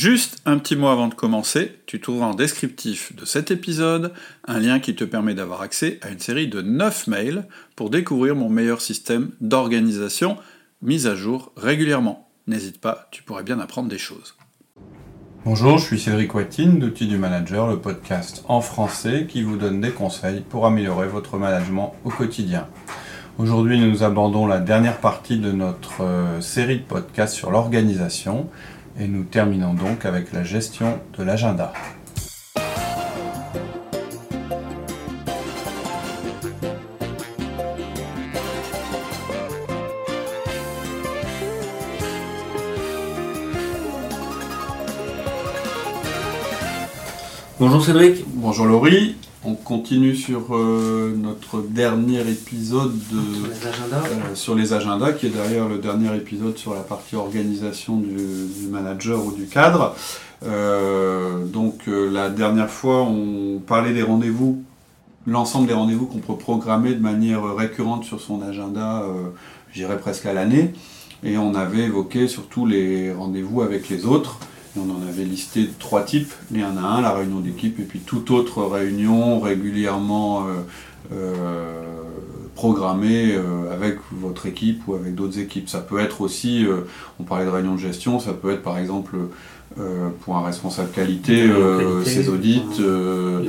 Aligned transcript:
Juste 0.00 0.40
un 0.46 0.58
petit 0.58 0.76
mot 0.76 0.86
avant 0.86 1.08
de 1.08 1.14
commencer, 1.14 1.80
tu 1.86 2.00
trouveras 2.00 2.26
en 2.26 2.34
descriptif 2.34 3.16
de 3.16 3.24
cet 3.24 3.50
épisode 3.50 4.12
un 4.46 4.60
lien 4.60 4.78
qui 4.78 4.94
te 4.94 5.02
permet 5.02 5.34
d'avoir 5.34 5.60
accès 5.60 5.98
à 6.02 6.10
une 6.10 6.20
série 6.20 6.46
de 6.46 6.62
9 6.62 7.08
mails 7.08 7.48
pour 7.74 7.90
découvrir 7.90 8.36
mon 8.36 8.48
meilleur 8.48 8.80
système 8.80 9.32
d'organisation 9.40 10.36
mis 10.82 11.08
à 11.08 11.16
jour 11.16 11.50
régulièrement. 11.56 12.28
N'hésite 12.46 12.80
pas, 12.80 13.08
tu 13.10 13.24
pourrais 13.24 13.42
bien 13.42 13.58
apprendre 13.58 13.88
des 13.88 13.98
choses. 13.98 14.36
Bonjour, 15.44 15.78
je 15.78 15.86
suis 15.86 15.98
Cédric 15.98 16.32
Watine 16.32 16.78
d'Outils 16.78 17.08
du 17.08 17.18
Manager, 17.18 17.66
le 17.66 17.80
podcast 17.80 18.44
en 18.46 18.60
français 18.60 19.26
qui 19.28 19.42
vous 19.42 19.56
donne 19.56 19.80
des 19.80 19.90
conseils 19.90 20.44
pour 20.48 20.64
améliorer 20.64 21.08
votre 21.08 21.38
management 21.38 21.96
au 22.04 22.10
quotidien. 22.10 22.68
Aujourd'hui, 23.38 23.80
nous 23.80 24.04
abordons 24.04 24.46
la 24.46 24.60
dernière 24.60 24.98
partie 24.98 25.38
de 25.38 25.50
notre 25.50 26.02
euh, 26.02 26.40
série 26.40 26.78
de 26.78 26.82
podcasts 26.82 27.34
sur 27.34 27.50
l'organisation 27.50 28.48
et 28.98 29.06
nous 29.06 29.24
terminons 29.24 29.74
donc 29.74 30.04
avec 30.04 30.32
la 30.32 30.42
gestion 30.42 30.98
de 31.16 31.22
l'agenda. 31.22 31.72
Bonjour 47.60 47.84
Cédric. 47.84 48.24
Bonjour 48.28 48.66
Laurie. 48.66 49.16
On 49.48 49.54
continue 49.54 50.14
sur 50.14 50.54
euh, 50.54 51.14
notre 51.16 51.62
dernier 51.62 52.20
épisode 52.20 52.92
de, 53.10 54.34
sur, 54.34 54.54
les 54.54 54.74
euh, 54.74 54.76
agendas, 54.76 55.12
qui 55.12 55.24
est 55.24 55.30
d'ailleurs 55.30 55.70
le 55.70 55.78
dernier 55.78 56.14
épisode 56.14 56.58
sur 56.58 56.74
la 56.74 56.80
partie 56.80 57.16
organisation 57.16 57.96
du, 57.96 58.66
manager 58.70 59.24
ou 59.24 59.32
du 59.32 59.46
cadre. 59.46 59.96
Euh, 60.44 61.46
donc 61.46 61.86
la 61.86 62.28
dernière 62.28 62.68
fois, 62.68 63.04
on 63.04 63.58
parlait 63.66 63.94
des 63.94 64.02
rendez-vous, 64.02 64.62
l'ensemble 65.26 65.66
des 65.66 65.72
rendez-vous 65.72 66.04
qu'on 66.04 66.18
peut 66.18 66.36
programmer 66.36 66.92
de 66.92 67.00
manière 67.00 67.42
récurrente 67.54 68.04
sur 68.04 68.20
son 68.20 68.42
agenda, 68.42 69.02
je 69.72 69.80
dirais 69.80 69.98
presque 69.98 70.26
à 70.26 70.34
l'année. 70.34 70.74
Et 71.24 71.38
on 71.38 71.54
avait 71.54 71.84
évoqué 71.84 72.28
surtout 72.28 72.66
les 72.66 73.14
rendez-vous 73.14 73.62
avec 73.62 73.88
les 73.88 74.04
autres 74.04 74.40
on 74.76 74.90
en 74.90 75.08
avait 75.08 75.24
listé 75.24 75.68
trois 75.78 76.02
types, 76.02 76.32
les 76.50 76.62
1 76.62 76.76
à 76.76 76.80
1, 76.80 77.02
la 77.02 77.12
réunion 77.12 77.40
d'équipe, 77.40 77.78
et 77.80 77.84
puis 77.84 78.00
toute 78.00 78.30
autre 78.30 78.62
réunion 78.62 79.40
régulièrement 79.40 80.46
euh, 80.46 80.52
euh, 81.12 81.82
programmée 82.54 83.34
euh, 83.34 83.72
avec 83.72 83.98
votre 84.12 84.46
équipe 84.46 84.82
ou 84.86 84.94
avec 84.94 85.14
d'autres 85.14 85.38
équipes. 85.38 85.68
Ça 85.68 85.80
peut 85.80 86.00
être 86.00 86.20
aussi, 86.20 86.66
on 87.18 87.24
parlait 87.24 87.46
de 87.46 87.50
réunion 87.50 87.74
de 87.74 87.80
gestion, 87.80 88.20
ça 88.20 88.32
peut 88.32 88.50
être 88.52 88.62
par 88.62 88.78
exemple 88.78 89.16
euh, 89.78 90.08
pour 90.24 90.36
un 90.36 90.44
responsable 90.44 90.90
qualité, 90.90 91.42
euh, 91.42 92.02
ses 92.02 92.28
audits 92.30 92.62
euh, 92.80 93.44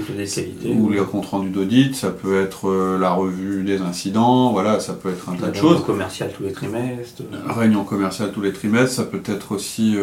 ou 0.65 0.89
les 0.89 0.99
comptes 0.99 1.25
rendus 1.25 1.49
d'audit, 1.49 1.95
ça 1.95 2.09
peut 2.09 2.41
être 2.41 2.97
la 2.99 3.11
revue 3.13 3.63
des 3.63 3.81
incidents, 3.81 4.51
voilà, 4.51 4.79
ça 4.79 4.93
peut 4.93 5.09
être 5.09 5.29
un 5.29 5.35
tas 5.35 5.47
de 5.47 5.55
choses. 5.55 5.71
Réunion 5.71 5.85
commerciale 5.85 6.31
tous 6.35 6.43
les 6.43 6.51
trimestres. 6.51 7.23
Réunion 7.47 7.83
commerciale 7.83 8.31
tous 8.31 8.41
les 8.41 8.51
trimestres, 8.51 8.95
ça 8.95 9.05
peut 9.05 9.23
être 9.25 9.53
aussi 9.53 9.97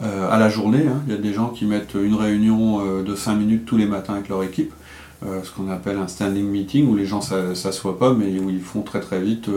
à 0.00 0.38
la 0.38 0.48
journée. 0.48 0.86
Hein. 0.88 1.02
Il 1.08 1.14
y 1.14 1.16
a 1.16 1.20
des 1.20 1.32
gens 1.32 1.48
qui 1.48 1.66
mettent 1.66 1.94
une 1.94 2.14
réunion 2.14 3.02
de 3.02 3.14
5 3.14 3.34
minutes 3.34 3.66
tous 3.66 3.76
les 3.76 3.86
matins 3.86 4.14
avec 4.14 4.28
leur 4.28 4.44
équipe. 4.44 4.72
Ce 5.22 5.50
qu'on 5.50 5.70
appelle 5.70 5.96
un 5.96 6.08
standing 6.08 6.44
meeting 6.44 6.88
où 6.88 6.94
les 6.94 7.06
gens 7.06 7.20
s'assoient 7.20 7.98
pas 7.98 8.12
mais 8.12 8.38
où 8.38 8.50
ils 8.50 8.60
font 8.60 8.82
très 8.82 9.00
très 9.00 9.20
vite 9.20 9.48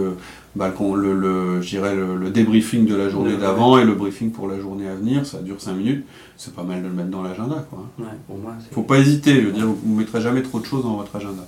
bah, 0.56 0.74
le, 0.80 1.14
le, 1.14 2.16
le, 2.16 2.30
débriefing 2.30 2.86
de 2.86 2.96
la 2.96 3.10
journée 3.10 3.38
d'avant 3.38 3.78
et 3.78 3.86
le 3.86 3.94
briefing 3.94 4.32
pour 4.32 4.48
la 4.48 4.60
journée 4.60 4.88
à 4.88 4.96
venir, 4.96 5.26
ça 5.26 5.40
dure 5.40 5.62
5 5.62 5.74
minutes, 5.74 6.06
c'est 6.38 6.56
pas 6.56 6.64
mal 6.64 6.82
de 6.82 6.88
le 6.88 6.94
mettre 6.94 7.10
dans 7.10 7.22
l'agenda. 7.22 7.66
Quoi. 7.70 7.86
Ouais, 8.00 8.46
Faut 8.72 8.82
pas 8.82 8.98
hésiter, 8.98 9.42
je 9.42 9.48
veux 9.48 9.52
dire, 9.52 9.68
vous 9.68 9.94
ne 9.94 10.00
mettrez 10.00 10.22
jamais 10.22 10.42
trop 10.42 10.60
de 10.60 10.66
choses 10.66 10.84
dans 10.84 10.96
votre 10.96 11.16
agenda. 11.16 11.44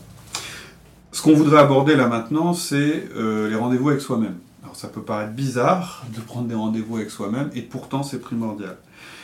Ce 1.12 1.22
qu'on 1.22 1.34
voudrait 1.34 1.60
aborder 1.60 1.96
là 1.96 2.08
maintenant, 2.08 2.54
c'est 2.54 3.10
euh, 3.16 3.50
les 3.50 3.56
rendez-vous 3.56 3.90
avec 3.90 4.02
soi-même. 4.02 4.36
Alors 4.64 4.76
ça 4.76 4.88
peut 4.88 5.02
paraître 5.02 5.34
bizarre 5.34 6.06
de 6.16 6.22
prendre 6.22 6.48
des 6.48 6.56
rendez-vous 6.56 6.98
avec 6.98 7.10
soi-même, 7.10 7.50
et 7.56 7.62
pourtant 7.62 8.04
c'est 8.04 8.20
primordial. 8.20 8.78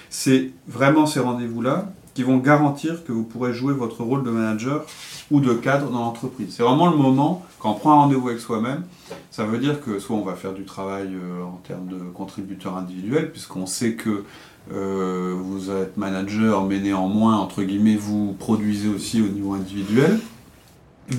C'est 0.10 0.52
vraiment 0.68 1.06
ces 1.06 1.20
rendez-vous-là 1.20 1.92
qui 2.18 2.24
vont 2.24 2.38
garantir 2.38 3.06
que 3.06 3.12
vous 3.12 3.22
pourrez 3.22 3.54
jouer 3.54 3.76
votre 3.76 4.02
rôle 4.02 4.24
de 4.24 4.32
manager 4.32 4.84
ou 5.30 5.40
de 5.40 5.54
cadre 5.54 5.92
dans 5.92 6.00
l'entreprise. 6.00 6.48
C'est 6.50 6.64
vraiment 6.64 6.90
le 6.90 6.98
moment, 6.98 7.46
quand 7.60 7.70
on 7.70 7.74
prend 7.76 7.92
un 7.92 7.96
rendez-vous 7.98 8.30
avec 8.30 8.40
soi-même, 8.40 8.86
ça 9.30 9.46
veut 9.46 9.60
dire 9.60 9.82
que 9.82 10.00
soit 10.00 10.16
on 10.16 10.24
va 10.24 10.34
faire 10.34 10.54
du 10.54 10.64
travail 10.64 11.10
euh, 11.14 11.44
en 11.44 11.62
termes 11.68 11.86
de 11.86 12.00
contributeurs 12.16 12.76
individuels, 12.76 13.32
puisqu'on 13.32 13.68
sait 13.68 13.94
que 13.94 14.24
euh, 14.74 15.36
vous 15.40 15.70
êtes 15.70 15.96
manager, 15.98 16.66
mais 16.66 16.80
néanmoins, 16.80 17.38
entre 17.38 17.62
guillemets, 17.62 17.98
vous 17.98 18.36
produisez 18.40 18.90
aussi 18.90 19.22
au 19.22 19.28
niveau 19.28 19.54
individuel. 19.54 20.20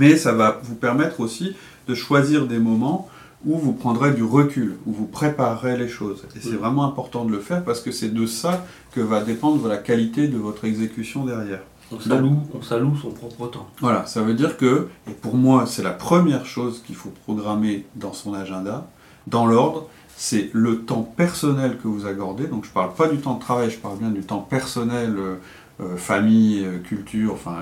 Mais 0.00 0.16
ça 0.16 0.32
va 0.32 0.60
vous 0.64 0.74
permettre 0.74 1.20
aussi 1.20 1.54
de 1.86 1.94
choisir 1.94 2.48
des 2.48 2.58
moments 2.58 3.08
où 3.46 3.56
vous 3.56 3.72
prendrez 3.72 4.12
du 4.12 4.24
recul, 4.24 4.76
où 4.86 4.92
vous 4.92 5.06
préparerez 5.06 5.76
les 5.76 5.88
choses. 5.88 6.24
Et 6.36 6.40
c'est 6.40 6.56
vraiment 6.56 6.84
important 6.84 7.24
de 7.24 7.30
le 7.30 7.40
faire 7.40 7.64
parce 7.64 7.80
que 7.80 7.92
c'est 7.92 8.12
de 8.12 8.26
ça 8.26 8.64
que 8.92 9.00
va 9.00 9.22
dépendre 9.22 9.66
la 9.68 9.76
qualité 9.76 10.28
de 10.28 10.38
votre 10.38 10.64
exécution 10.64 11.24
derrière. 11.24 11.60
On 11.90 12.00
s'alloue, 12.00 12.42
on 12.52 12.96
son 12.96 13.10
propre 13.10 13.46
temps. 13.46 13.66
Voilà, 13.80 14.04
ça 14.06 14.22
veut 14.22 14.34
dire 14.34 14.58
que, 14.58 14.88
et 15.08 15.12
pour 15.12 15.36
moi, 15.36 15.66
c'est 15.66 15.82
la 15.82 15.92
première 15.92 16.44
chose 16.44 16.82
qu'il 16.86 16.96
faut 16.96 17.10
programmer 17.24 17.86
dans 17.96 18.12
son 18.12 18.34
agenda, 18.34 18.86
dans 19.26 19.46
l'ordre, 19.46 19.88
c'est 20.16 20.50
le 20.52 20.80
temps 20.80 21.02
personnel 21.02 21.78
que 21.78 21.88
vous 21.88 22.06
accordez. 22.06 22.46
Donc 22.46 22.64
je 22.64 22.70
ne 22.70 22.74
parle 22.74 22.92
pas 22.92 23.08
du 23.08 23.18
temps 23.18 23.36
de 23.36 23.40
travail, 23.40 23.70
je 23.70 23.78
parle 23.78 23.98
bien 23.98 24.10
du 24.10 24.20
temps 24.20 24.40
personnel, 24.40 25.14
euh, 25.16 25.36
euh, 25.80 25.96
famille, 25.96 26.64
euh, 26.64 26.78
culture, 26.80 27.32
enfin 27.32 27.56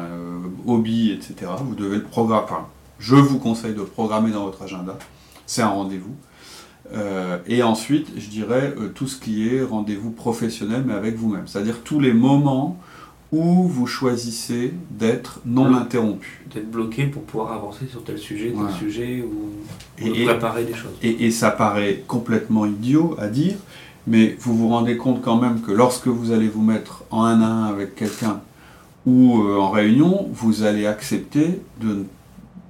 hobby, 0.66 1.12
etc. 1.12 1.53
Vous 1.62 1.75
devez 1.75 1.97
le 1.97 2.03
programmer. 2.03 2.44
Enfin, 2.44 2.66
je 2.98 3.14
vous 3.14 3.38
conseille 3.38 3.75
de 3.75 3.81
le 3.81 3.87
programmer 3.87 4.31
dans 4.31 4.44
votre 4.44 4.62
agenda 4.62 4.98
c'est 5.47 5.62
un 5.62 5.69
rendez-vous. 5.69 6.15
Euh, 6.95 7.39
et 7.47 7.62
ensuite, 7.62 8.09
je 8.17 8.29
dirais 8.29 8.75
euh, 8.79 8.89
tout 8.89 9.07
ce 9.07 9.19
qui 9.19 9.49
est 9.49 9.62
rendez-vous 9.62 10.11
professionnel, 10.11 10.84
mais 10.87 10.95
avec 10.95 11.17
vous-même. 11.17 11.47
C'est-à-dire 11.47 11.81
tous 11.83 12.01
les 12.01 12.12
moments 12.12 12.79
où 13.33 13.65
vous 13.65 13.87
choisissez 13.87 14.73
d'être 14.91 15.41
non 15.45 15.75
interrompu. 15.75 16.45
D'être 16.55 16.71
bloqué 16.71 17.06
pour 17.06 17.23
pouvoir 17.23 17.53
avancer 17.53 17.87
sur 17.91 18.05
tel 18.05 18.19
sujet, 18.19 18.53
tel 18.53 18.75
sujet, 18.77 19.25
ou, 19.25 19.51
et, 19.99 20.25
préparer 20.25 20.65
des 20.65 20.75
choses. 20.75 20.93
Et, 21.03 21.31
ça 21.33 21.51
paraît 21.51 22.05
complètement 22.06 22.67
idiot 22.67 23.17
à 23.19 23.27
dire, 23.27 23.56
mais 24.06 24.37
vous 24.39 24.56
vous 24.56 24.69
rendez 24.69 24.97
compte 24.97 25.23
quand 25.23 25.41
même 25.41 25.61
que 25.61 25.73
lorsque 25.73 26.06
vous 26.06 26.31
allez 26.31 26.49
vous 26.49 26.62
mettre 26.62 27.03
en 27.11 27.25
un 27.25 27.41
à 27.41 27.47
un 27.47 27.65
avec 27.65 27.97
quelqu'un 27.97 28.41
ou 29.06 29.43
euh, 29.43 29.59
en 29.59 29.71
réunion, 29.71 30.29
vous 30.33 30.62
allez 30.62 30.87
accepter 30.87 31.61
de 31.81 32.05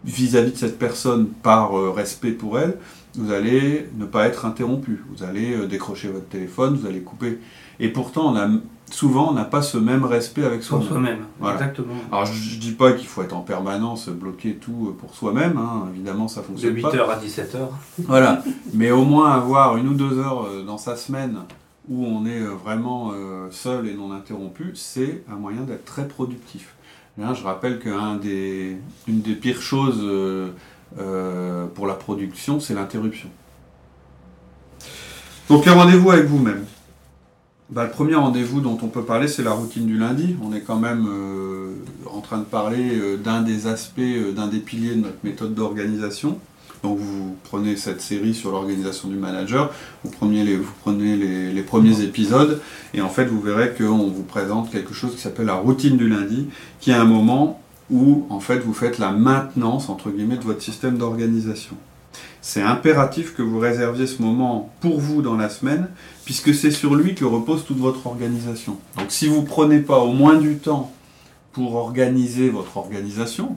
vis-à-vis 0.06 0.52
de 0.52 0.56
cette 0.56 0.78
personne 0.78 1.26
par 1.26 1.76
euh, 1.76 1.90
respect 1.90 2.30
pour 2.30 2.58
elle, 2.58 2.78
vous 3.16 3.32
allez 3.32 3.88
ne 3.96 4.04
pas 4.04 4.26
être 4.26 4.44
interrompu. 4.44 5.02
Vous 5.10 5.24
allez 5.24 5.54
euh, 5.54 5.66
décrocher 5.66 6.08
votre 6.08 6.28
téléphone, 6.28 6.76
vous 6.76 6.86
allez 6.86 7.00
couper. 7.00 7.40
Et 7.80 7.88
pourtant, 7.88 8.32
on 8.32 8.36
a, 8.36 8.48
souvent, 8.90 9.30
on 9.30 9.32
n'a 9.32 9.44
pas 9.44 9.62
ce 9.62 9.78
même 9.78 10.04
respect 10.04 10.44
avec 10.44 10.62
soi-même. 10.62 10.88
soi-même, 10.88 11.24
exactement. 11.52 11.94
Alors, 12.12 12.26
je 12.26 12.54
ne 12.54 12.60
dis 12.60 12.72
pas 12.72 12.92
qu'il 12.92 13.08
faut 13.08 13.22
être 13.22 13.34
en 13.34 13.40
permanence 13.40 14.08
bloqué 14.08 14.54
tout 14.54 14.88
euh, 14.88 14.96
pour 14.98 15.14
soi-même. 15.14 15.58
Hein. 15.58 15.88
Évidemment, 15.92 16.28
ça 16.28 16.42
fonctionne 16.42 16.74
de 16.74 16.80
8h 16.80 17.08
à 17.08 17.18
17h. 17.18 17.58
Voilà. 18.04 18.42
Mais 18.74 18.92
au 18.92 19.04
moins 19.04 19.32
avoir 19.32 19.76
une 19.76 19.88
ou 19.88 19.94
deux 19.94 20.18
heures 20.18 20.48
dans 20.64 20.78
sa 20.78 20.94
semaine 20.94 21.38
où 21.88 22.04
on 22.04 22.26
est 22.26 22.40
vraiment 22.40 23.12
seul 23.50 23.86
et 23.86 23.94
non 23.94 24.10
interrompu, 24.10 24.72
c'est 24.74 25.22
un 25.30 25.36
moyen 25.36 25.60
d'être 25.60 25.84
très 25.84 26.08
productif 26.08 26.75
je 27.18 27.42
rappelle 27.42 27.78
qu'une 27.78 28.18
des, 28.20 29.34
pires 29.34 29.62
choses 29.62 30.00
euh, 30.02 30.50
euh, 30.98 31.66
pour 31.66 31.86
la 31.86 31.94
production, 31.94 32.60
c'est 32.60 32.74
l'interruption. 32.74 33.28
Donc 35.48 35.64
le 35.64 35.72
rendez-vous 35.72 36.10
avec 36.10 36.26
vous-même. 36.26 36.64
Bah, 37.70 37.84
le 37.84 37.90
premier 37.90 38.14
rendez-vous 38.14 38.60
dont 38.60 38.78
on 38.82 38.88
peut 38.88 39.02
parler, 39.02 39.28
c'est 39.28 39.42
la 39.42 39.52
routine 39.52 39.86
du 39.86 39.98
lundi. 39.98 40.36
On 40.42 40.54
est 40.54 40.60
quand 40.60 40.78
même 40.78 41.06
euh, 41.08 41.74
en 42.12 42.20
train 42.20 42.38
de 42.38 42.44
parler 42.44 43.16
d'un 43.16 43.42
des 43.42 43.66
aspects, 43.66 44.00
d'un 44.34 44.46
des 44.48 44.58
piliers 44.58 44.94
de 44.94 45.02
notre 45.02 45.18
méthode 45.24 45.54
d'organisation. 45.54 46.38
Donc 46.82 46.98
vous 46.98 47.36
prenez 47.44 47.76
cette 47.76 48.00
série 48.00 48.34
sur 48.34 48.50
l'organisation 48.50 49.08
du 49.08 49.16
manager, 49.16 49.72
vous 50.04 50.10
prenez, 50.10 50.44
les, 50.44 51.62
premiers 51.62 52.02
épisodes, 52.02 52.60
et 52.94 53.00
en 53.00 53.08
fait 53.08 53.24
vous 53.24 53.40
verrez 53.40 53.74
qu'on 53.74 54.08
vous 54.08 54.22
présente 54.22 54.70
quelque 54.70 54.94
chose 54.94 55.14
qui 55.14 55.20
s'appelle 55.20 55.46
la 55.46 55.54
routine 55.54 55.96
du 55.96 56.08
lundi, 56.08 56.48
qui 56.80 56.90
est 56.90 56.94
un 56.94 57.04
moment 57.04 57.60
où 57.90 58.26
en 58.30 58.40
fait 58.40 58.58
vous 58.58 58.74
faites 58.74 58.98
la 58.98 59.10
maintenance 59.10 59.88
entre 59.88 60.10
guillemets 60.10 60.36
de 60.36 60.44
votre 60.44 60.62
système 60.62 60.98
d'organisation. 60.98 61.76
C'est 62.40 62.62
impératif 62.62 63.34
que 63.34 63.42
vous 63.42 63.58
réserviez 63.58 64.06
ce 64.06 64.22
moment 64.22 64.72
pour 64.80 65.00
vous 65.00 65.20
dans 65.20 65.36
la 65.36 65.48
semaine, 65.48 65.88
puisque 66.24 66.54
c'est 66.54 66.70
sur 66.70 66.94
lui 66.94 67.14
que 67.14 67.24
repose 67.24 67.64
toute 67.64 67.78
votre 67.78 68.06
organisation. 68.06 68.76
Donc 68.96 69.06
si 69.08 69.26
vous 69.26 69.42
ne 69.42 69.46
prenez 69.46 69.80
pas 69.80 69.98
au 69.98 70.12
moins 70.12 70.36
du 70.36 70.56
temps 70.58 70.92
pour 71.52 71.74
organiser 71.74 72.48
votre 72.48 72.76
organisation, 72.76 73.56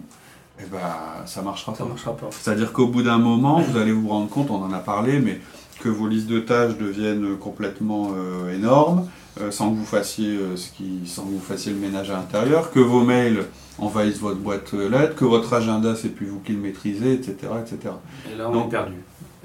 eh 0.61 0.65
ben, 0.69 0.79
ça 1.25 1.41
marchera 1.41 1.73
ça 1.75 1.85
Marchera 1.85 2.15
pas. 2.15 2.29
C'est-à-dire 2.31 2.73
qu'au 2.73 2.87
bout 2.87 3.03
d'un 3.03 3.17
moment, 3.17 3.59
vous 3.61 3.77
allez 3.77 3.91
vous 3.91 4.09
rendre 4.09 4.29
compte, 4.29 4.51
on 4.51 4.61
en 4.61 4.73
a 4.73 4.79
parlé, 4.79 5.19
mais 5.19 5.39
que 5.79 5.89
vos 5.89 6.07
listes 6.07 6.27
de 6.27 6.39
tâches 6.39 6.77
deviennent 6.77 7.37
complètement 7.37 8.11
euh, 8.15 8.53
énormes, 8.53 9.07
euh, 9.39 9.51
sans 9.51 9.71
que 9.71 9.75
vous 9.75 9.85
fassiez 9.85 10.35
euh, 10.35 10.57
ce 10.57 10.71
qui, 10.71 11.01
sans 11.05 11.23
que 11.23 11.29
vous 11.29 11.39
fassiez 11.39 11.71
le 11.71 11.79
ménage 11.79 12.09
à 12.11 12.13
l'intérieur, 12.13 12.71
que 12.71 12.79
vos 12.79 13.01
mails 13.01 13.45
envahissent 13.77 14.19
votre 14.19 14.39
boîte 14.39 14.73
lettres, 14.73 15.15
que 15.15 15.25
votre 15.25 15.53
agenda 15.53 15.95
c'est 15.95 16.09
plus 16.09 16.27
vous 16.27 16.39
qui 16.39 16.51
le 16.51 16.59
maîtrisez, 16.59 17.13
etc., 17.13 17.35
etc. 17.61 17.93
Et 18.31 18.35
là 18.35 18.49
on 18.49 18.67
est 18.67 18.69
perdu. 18.69 18.95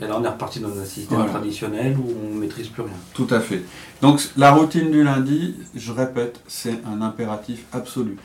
Et 0.02 0.08
là 0.08 0.16
on 0.18 0.24
est 0.24 0.28
reparti 0.28 0.58
dans 0.58 0.76
un 0.76 0.84
système 0.84 1.24
traditionnel 1.26 1.96
où 1.96 2.12
on 2.26 2.34
ne 2.34 2.40
maîtrise 2.40 2.66
plus 2.66 2.82
rien. 2.82 2.92
Tout 3.12 3.28
à 3.30 3.38
fait. 3.38 3.62
Donc 4.02 4.20
la 4.36 4.50
routine 4.50 4.90
du 4.90 5.04
lundi, 5.04 5.54
je 5.76 5.92
répète, 5.92 6.40
c'est 6.48 6.80
un 6.84 7.00
impératif 7.00 7.64
absolu. 7.72 8.16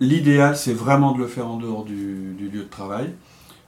L'idéal, 0.00 0.56
c'est 0.56 0.72
vraiment 0.72 1.12
de 1.12 1.18
le 1.18 1.26
faire 1.26 1.48
en 1.48 1.56
dehors 1.56 1.84
du, 1.84 2.36
lieu 2.38 2.62
de 2.62 2.68
travail. 2.68 3.12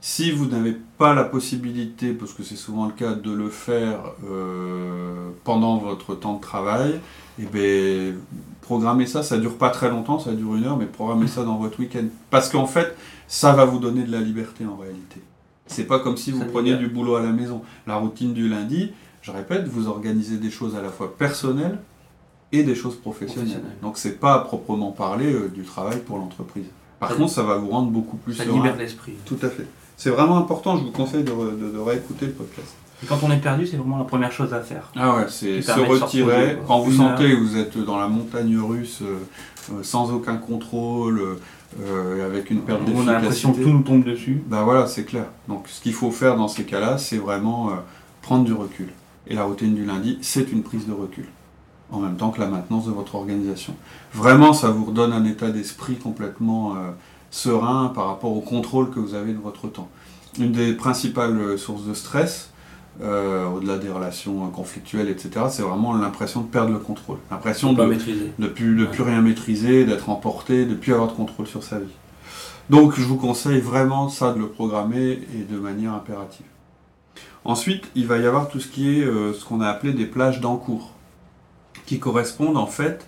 Si 0.00 0.31
vous 0.31 0.47
n'avez 0.47 0.77
pas 0.97 1.12
la 1.12 1.25
possibilité, 1.25 2.12
parce 2.12 2.32
que 2.32 2.43
c'est 2.43 2.56
souvent 2.56 2.87
le 2.87 2.93
cas, 2.93 3.15
de 3.15 3.32
le 3.32 3.50
faire 3.50 3.99
euh, 4.25 5.31
pendant 5.44 5.77
votre 5.77 6.15
temps 6.15 6.37
de 6.37 6.41
travail, 6.41 7.00
eh 7.38 7.47
bien, 7.47 8.15
programmez 8.62 9.06
ça. 9.06 9.23
Ça 9.23 9.38
dure 9.38 9.59
pas 9.59 9.71
très 9.71 9.91
longtemps, 9.91 10.19
ça 10.19 10.32
dure 10.32 10.55
une 10.55 10.65
heure, 10.65 10.77
mais 10.77 10.87
programmez 10.87 11.27
ça 11.27 11.43
dans 11.43 11.56
votre 11.56 11.81
week-end. 11.81 12.05
Parce 12.31 12.49
qu'en 12.49 12.67
fait, 12.67 12.97
ça 13.26 13.53
va 13.53 13.65
vous 13.65 13.79
donner 13.79 14.05
de 14.05 14.12
la 14.12 14.21
liberté 14.21 14.65
en 14.65 14.76
réalité. 14.76 15.21
C'est 15.67 15.85
pas 15.85 15.99
comme 15.99 16.17
si 16.17 16.33
vous 16.33 16.44
preniez 16.44 16.76
du 16.76 16.88
boulot 16.88 17.17
à 17.17 17.23
la 17.23 17.31
maison. 17.31 17.62
La 17.87 17.97
routine 17.97 18.33
du 18.33 18.49
lundi, 18.49 18.93
je 19.23 19.33
répète, 19.33 19.67
vous 19.67 19.88
organisez 19.88 20.38
des 20.38 20.50
choses 20.50 20.76
à 20.76 20.83
la 20.83 20.88
fois 20.88 21.17
personnelles 21.17 21.79
et 22.52 22.62
des 22.62 22.75
choses 22.75 22.97
professionnelles. 22.97 23.62
Donc 23.82 23.97
c'est 23.97 24.19
pas 24.19 24.35
à 24.35 24.38
proprement 24.41 24.91
parler 24.91 25.32
euh, 25.32 25.49
du 25.49 25.62
travail 25.62 26.00
pour 26.00 26.19
l'entreprise. 26.19 26.67
Par 26.99 27.17
contre, 27.17 27.32
ça 27.32 27.43
va 27.43 27.56
vous 27.56 27.70
rendre 27.70 27.91
beaucoup 27.91 28.17
plus 28.17 28.35
ça 28.35 28.44
libère 28.44 28.76
l'esprit. 28.76 29.14
Tout 29.25 29.38
à 29.43 29.49
fait. 29.49 29.67
C'est 29.97 30.11
vraiment 30.11 30.37
important, 30.37 30.76
je 30.76 30.85
vous 30.85 30.91
conseille 30.91 31.25
de, 31.25 31.32
réécouter 31.79 32.26
le 32.26 32.32
podcast. 32.32 32.75
Et 33.02 33.06
quand 33.06 33.19
on 33.23 33.31
est 33.31 33.38
perdu, 33.38 33.67
c'est 33.67 33.79
vraiment 33.79 33.97
la 33.97 34.05
première 34.05 34.32
chose 34.32 34.52
à 34.52 34.61
faire. 34.61 34.93
Ah 34.94 35.17
ouais, 35.17 35.26
c'est 35.29 35.62
se 35.62 35.73
retirer. 35.73 36.58
quand 36.67 36.81
vous 36.81 36.93
sentez 36.93 37.31
que 37.31 37.37
vous 37.37 37.56
êtes 37.56 37.79
dans 37.79 37.99
la 37.99 38.08
montagne 38.08 38.58
russe, 38.58 38.99
euh, 39.00 39.17
euh, 39.73 39.82
sans 39.82 40.12
aucun 40.12 40.37
contrôle, 40.37 41.38
avec 42.26 42.50
une 42.50 42.62
perte 42.62 42.81
d'efficacité. 42.81 43.08
On 43.08 43.08
a 43.08 43.20
l'impression 43.20 43.52
que 43.52 43.62
tout 43.62 43.70
nous 43.70 43.82
tombe 43.82 44.05
dessus. 44.05 44.43
Ben 44.47 44.64
voilà, 44.64 44.87
c'est 44.87 45.05
clair. 45.05 45.26
Donc 45.49 45.69
ce 45.69 45.81
qu'il 45.81 45.93
faut 45.93 46.11
faire 46.11 46.37
dans 46.37 46.49
ces 46.49 46.64
cas-là, 46.64 46.99
c'est 46.99 47.19
vraiment 47.19 47.70
prendre 48.23 48.44
du 48.44 48.52
recul. 48.52 48.88
Et 49.29 49.35
la 49.35 49.44
routine 49.44 49.75
du 49.75 49.85
lundi, 49.85 50.19
c'est 50.20 50.50
une 50.50 50.64
prise 50.64 50.87
de 50.87 50.93
recul 50.93 51.26
en 51.93 52.01
même 52.01 52.17
temps 52.17 52.31
que 52.31 52.41
la 52.41 52.47
maintenance 52.47 52.87
de 52.87 52.91
votre 52.91 53.15
organisation. 53.15 53.75
Vraiment, 54.13 54.53
ça 54.53 54.69
vous 54.69 54.85
redonne 54.85 55.13
un 55.13 55.25
état 55.25 55.51
d'esprit 55.51 55.97
complètement 55.97 56.75
euh, 56.75 56.91
serein 57.31 57.93
par 57.95 58.07
rapport 58.07 58.37
au 58.37 58.41
contrôle 58.41 58.91
que 58.91 59.01
vous 59.01 59.15
avez 59.15 59.33
de 59.33 59.39
votre 59.39 59.69
temps. 59.69 59.89
Une 60.39 60.53
des 60.53 60.73
principales 60.75 61.39
euh, 61.39 61.57
sources 61.57 61.85
de 61.85 61.95
stress, 61.95 62.51
euh, 63.03 63.47
au-delà 63.49 63.79
des 63.79 63.89
relations 63.89 64.49
conflictuelles, 64.51 65.09
etc., 65.09 65.47
c'est 65.49 65.63
vraiment 65.63 65.95
l'impression 65.95 66.43
de 66.43 66.47
perdre 66.47 66.73
le 66.73 66.79
contrôle. 66.79 67.19
L'impression 67.31 67.73
de 67.73 67.83
ne 67.83 68.47
plus, 68.47 68.87
plus 68.87 69.03
rien 69.03 69.21
maîtriser, 69.21 69.85
d'être 69.85 70.11
emporté, 70.11 70.65
de 70.65 70.71
ne 70.71 70.77
plus 70.77 70.93
avoir 70.93 71.09
de 71.09 71.15
contrôle 71.15 71.47
sur 71.47 71.65
sa 71.65 71.79
vie. 71.79 71.95
Donc 72.69 72.95
je 72.97 73.03
vous 73.03 73.17
conseille 73.17 73.61
vraiment 73.61 74.09
ça 74.09 74.33
de 74.33 74.39
le 74.39 74.47
programmer 74.47 75.19
et 75.35 75.45
de 75.51 75.59
manière 75.59 75.93
impérative. 75.93 76.47
Ensuite, 77.45 77.91
il 77.97 78.07
va 78.07 78.19
y 78.19 78.27
avoir 78.27 78.49
tout 78.49 78.61
ce 78.61 78.69
qui 78.69 79.01
est 79.01 79.05
ce 79.05 79.45
qu'on 79.45 79.61
a 79.61 79.67
appelé 79.67 79.93
des 79.93 80.05
plages 80.05 80.41
d'encours 80.41 80.93
qui 81.91 81.99
correspondent 81.99 82.57
en 82.57 82.69
fait, 82.69 83.05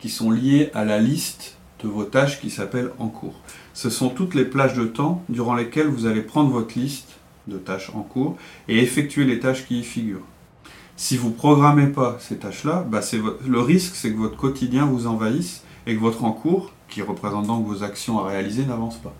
qui 0.00 0.08
sont 0.08 0.32
liées 0.32 0.72
à 0.74 0.84
la 0.84 0.98
liste 0.98 1.54
de 1.80 1.86
vos 1.86 2.02
tâches 2.02 2.40
qui 2.40 2.50
s'appelle 2.50 2.90
en 2.98 3.06
cours. 3.06 3.38
Ce 3.74 3.90
sont 3.90 4.08
toutes 4.08 4.34
les 4.34 4.44
plages 4.44 4.74
de 4.74 4.86
temps 4.86 5.22
durant 5.28 5.54
lesquelles 5.54 5.86
vous 5.86 6.06
allez 6.06 6.20
prendre 6.20 6.50
votre 6.50 6.76
liste 6.76 7.10
de 7.46 7.58
tâches 7.58 7.92
en 7.94 8.02
cours 8.02 8.36
et 8.66 8.80
effectuer 8.80 9.22
les 9.22 9.38
tâches 9.38 9.68
qui 9.68 9.78
y 9.78 9.84
figurent. 9.84 10.26
Si 10.96 11.16
vous 11.16 11.30
programmez 11.30 11.86
pas 11.86 12.16
ces 12.18 12.36
tâches-là, 12.36 12.84
bah 12.90 13.02
le 13.46 13.60
risque 13.60 13.94
c'est 13.94 14.10
que 14.10 14.18
votre 14.18 14.36
quotidien 14.36 14.84
vous 14.84 15.06
envahisse 15.06 15.62
et 15.86 15.94
que 15.94 16.00
votre 16.00 16.24
en 16.24 16.32
cours, 16.32 16.72
qui 16.88 17.02
représente 17.02 17.46
donc 17.46 17.64
vos 17.64 17.84
actions 17.84 18.18
à 18.18 18.26
réaliser, 18.26 18.66
n'avance 18.66 18.96
pas. 18.96 19.14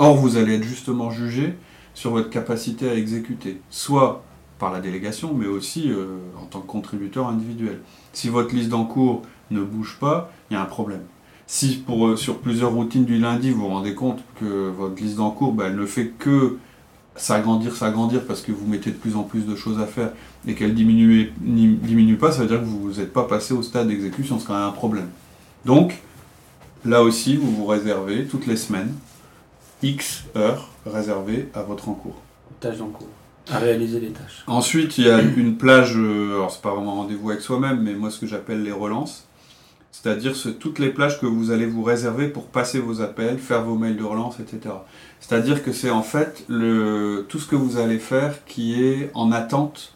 Or, 0.00 0.16
vous 0.16 0.36
allez 0.36 0.56
être 0.56 0.64
justement 0.64 1.12
jugé 1.12 1.54
sur 1.94 2.10
votre 2.10 2.28
capacité 2.28 2.90
à 2.90 2.94
exécuter, 2.94 3.60
soit 3.70 4.24
par 4.58 4.72
la 4.72 4.80
délégation, 4.80 5.34
mais 5.34 5.46
aussi 5.46 5.90
euh, 5.90 6.18
en 6.40 6.46
tant 6.46 6.60
que 6.60 6.66
contributeur 6.66 7.28
individuel. 7.28 7.80
Si 8.12 8.28
votre 8.28 8.54
liste 8.54 8.68
d'encours 8.68 9.22
ne 9.50 9.62
bouge 9.62 9.98
pas, 10.00 10.30
il 10.50 10.54
y 10.54 10.56
a 10.56 10.62
un 10.62 10.66
problème. 10.66 11.02
Si 11.46 11.84
euh, 11.88 12.16
sur 12.16 12.38
plusieurs 12.38 12.72
routines 12.72 13.04
du 13.04 13.18
lundi, 13.18 13.50
vous 13.50 13.62
vous 13.62 13.68
rendez 13.68 13.94
compte 13.94 14.20
que 14.38 14.68
votre 14.68 15.00
liste 15.02 15.16
d'encours, 15.16 15.54
elle 15.64 15.76
ne 15.76 15.86
fait 15.86 16.08
que 16.18 16.58
s'agrandir, 17.16 17.74
s'agrandir 17.74 18.24
parce 18.26 18.42
que 18.42 18.52
vous 18.52 18.66
mettez 18.66 18.90
de 18.90 18.96
plus 18.96 19.16
en 19.16 19.22
plus 19.22 19.46
de 19.46 19.56
choses 19.56 19.80
à 19.80 19.86
faire 19.86 20.12
et 20.46 20.54
qu'elle 20.54 20.74
diminue, 20.74 21.32
diminue 21.38 22.16
pas, 22.16 22.32
ça 22.32 22.42
veut 22.42 22.48
dire 22.48 22.60
que 22.60 22.64
vous 22.64 22.92
n'êtes 22.92 23.12
pas 23.12 23.24
passé 23.24 23.54
au 23.54 23.62
stade 23.62 23.88
d'exécution, 23.88 24.38
c'est 24.38 24.46
quand 24.46 24.54
même 24.54 24.68
un 24.68 24.72
problème. 24.72 25.08
Donc, 25.64 26.00
là 26.84 27.02
aussi, 27.02 27.36
vous 27.36 27.50
vous 27.50 27.66
réservez 27.66 28.26
toutes 28.26 28.46
les 28.46 28.56
semaines 28.56 28.94
X 29.82 30.24
heures 30.36 30.70
réservées 30.86 31.48
à 31.54 31.62
votre 31.62 31.88
encours. 31.88 32.20
Tâche 32.60 32.78
d'encours 32.78 33.08
à 33.50 33.58
réaliser 33.58 34.00
les 34.00 34.10
tâches. 34.10 34.44
Ensuite, 34.46 34.98
il 34.98 35.06
y 35.06 35.10
a 35.10 35.20
une 35.20 35.56
plage, 35.56 35.96
euh, 35.96 36.34
alors 36.34 36.50
c'est 36.50 36.62
pas 36.62 36.74
vraiment 36.74 36.96
rendez-vous 36.96 37.30
avec 37.30 37.42
soi-même, 37.42 37.82
mais 37.82 37.94
moi 37.94 38.10
ce 38.10 38.20
que 38.20 38.26
j'appelle 38.26 38.62
les 38.62 38.72
relances. 38.72 39.26
C'est-à-dire 39.90 40.34
toutes 40.60 40.78
les 40.78 40.90
plages 40.90 41.20
que 41.20 41.26
vous 41.26 41.50
allez 41.50 41.66
vous 41.66 41.82
réserver 41.82 42.28
pour 42.28 42.46
passer 42.46 42.78
vos 42.78 43.00
appels, 43.00 43.38
faire 43.38 43.64
vos 43.64 43.74
mails 43.74 43.96
de 43.96 44.04
relance, 44.04 44.38
etc. 44.38 44.74
C'est-à-dire 45.18 45.64
que 45.64 45.72
c'est 45.72 45.90
en 45.90 46.02
fait 46.02 46.44
le, 46.48 47.26
tout 47.28 47.38
ce 47.38 47.46
que 47.46 47.56
vous 47.56 47.78
allez 47.78 47.98
faire 47.98 48.44
qui 48.44 48.82
est 48.82 49.10
en 49.14 49.32
attente 49.32 49.94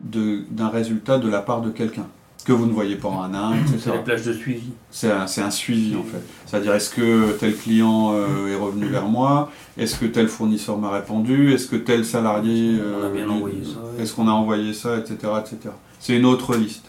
d'un 0.00 0.68
résultat 0.68 1.18
de 1.18 1.28
la 1.28 1.40
part 1.40 1.62
de 1.62 1.70
quelqu'un 1.70 2.06
que 2.44 2.52
vous 2.52 2.66
ne 2.66 2.72
voyez 2.72 2.96
pas 2.96 3.08
en 3.08 3.32
un, 3.32 3.54
etc. 3.54 3.78
C'est 3.78 3.92
les 3.92 4.02
plages 4.02 4.24
de 4.24 4.32
suivi. 4.32 4.70
C'est 4.90 5.10
un, 5.10 5.24
un, 5.24 5.50
suivi 5.50 5.96
en 5.96 6.02
fait. 6.02 6.22
C'est-à-dire 6.46 6.74
est-ce 6.74 6.90
que 6.90 7.32
tel 7.32 7.56
client 7.56 8.12
euh, 8.14 8.52
est 8.52 8.56
revenu 8.56 8.86
vers 8.86 9.08
moi? 9.08 9.50
Est-ce 9.78 9.98
que 9.98 10.06
tel 10.06 10.28
fournisseur 10.28 10.78
m'a 10.78 10.90
répondu? 10.90 11.52
Est-ce 11.52 11.66
que 11.66 11.76
tel 11.76 12.04
salarié... 12.04 12.78
Euh, 12.78 13.10
bien 13.10 13.28
envoyé 13.28 13.64
ça. 13.64 13.80
Est-ce 14.00 14.14
qu'on 14.14 14.28
a 14.28 14.32
envoyé 14.32 14.74
ça, 14.74 14.98
etc. 14.98 15.16
etc. 15.40 15.70
C'est 15.98 16.16
une 16.16 16.26
autre 16.26 16.54
liste. 16.54 16.84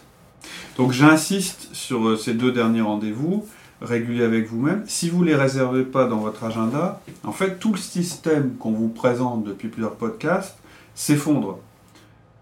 Donc 0.76 0.92
j'insiste 0.92 1.70
sur 1.72 2.06
euh, 2.06 2.16
ces 2.16 2.34
deux 2.34 2.52
derniers 2.52 2.82
rendez-vous 2.82 3.46
réguliers 3.80 4.24
avec 4.24 4.48
vous-même. 4.48 4.84
Si 4.86 5.08
vous 5.08 5.22
ne 5.22 5.26
les 5.26 5.34
réservez 5.34 5.84
pas 5.84 6.06
dans 6.06 6.18
votre 6.18 6.44
agenda, 6.44 7.00
en 7.24 7.32
fait 7.32 7.58
tout 7.58 7.72
le 7.72 7.78
système 7.78 8.54
qu'on 8.58 8.72
vous 8.72 8.88
présente 8.88 9.44
depuis 9.44 9.68
plusieurs 9.68 9.94
podcasts 9.94 10.56
s'effondre 10.94 11.58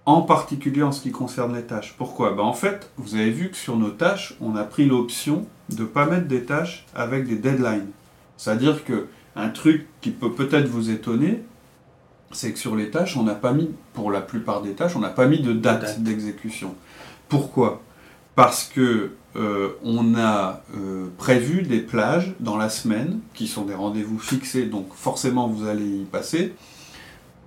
en 0.07 0.23
particulier 0.23 0.83
en 0.83 0.93
ce 0.93 1.01
qui 1.01 1.13
concerne 1.13 1.55
les 1.55 1.63
tâches. 1.63 1.95
Pourquoi? 1.97 2.33
Ben 2.33 2.43
En 2.43 2.53
fait, 2.53 2.91
vous 2.97 3.15
avez 3.15 3.31
vu 3.31 3.51
que 3.51 3.57
sur 3.57 3.77
nos 3.77 3.91
tâches, 3.91 4.35
on 4.41 4.55
a 4.57 4.65
pris 4.65 4.87
l'option 4.87 5.47
de 5.71 5.83
ne 5.83 5.87
pas 5.87 6.07
mettre 6.07 6.29
des 6.29 6.45
tâches 6.45 6.85
avec 6.95 7.27
des 7.27 7.37
deadlines. 7.37 7.91
C'est-à-dire 8.37 8.85
que 8.85 9.07
un 9.37 9.49
truc 9.49 9.87
qui 10.01 10.11
peut 10.11 10.33
peut-être 10.33 10.69
vous 10.69 10.91
étonner, 10.91 11.43
c'est 12.33 12.53
que 12.53 12.59
sur 12.59 12.77
les 12.77 12.91
tâches, 12.91 13.17
on 13.17 13.23
n'a 13.23 13.35
pas 13.35 13.53
mis, 13.53 13.71
pour 13.95 14.11
la 14.11 14.21
plupart 14.21 14.63
des 14.63 14.73
tâches, 14.73 14.95
on 14.97 15.01
n'a 15.01 15.09
pas 15.09 15.27
mis 15.27 15.41
de 15.41 15.53
date 15.53 16.03
d'exécution. 16.03 16.75
Pourquoi? 17.29 17.83
Parce 18.35 18.65
que 18.65 19.13
euh, 19.37 19.71
on 19.83 20.15
a 20.17 20.63
euh, 20.77 21.07
prévu 21.19 21.63
des 21.63 21.81
plages 21.81 22.35
dans 22.41 22.57
la 22.57 22.69
semaine, 22.69 23.21
qui 23.33 23.47
sont 23.47 23.65
des 23.65 23.75
rendez-vous 23.75 24.19
fixés, 24.19 24.67
donc 24.67 24.89
forcément 24.95 25.49
vous 25.49 25.67
allez 25.67 25.87
y 25.87 26.05
passer, 26.05 26.55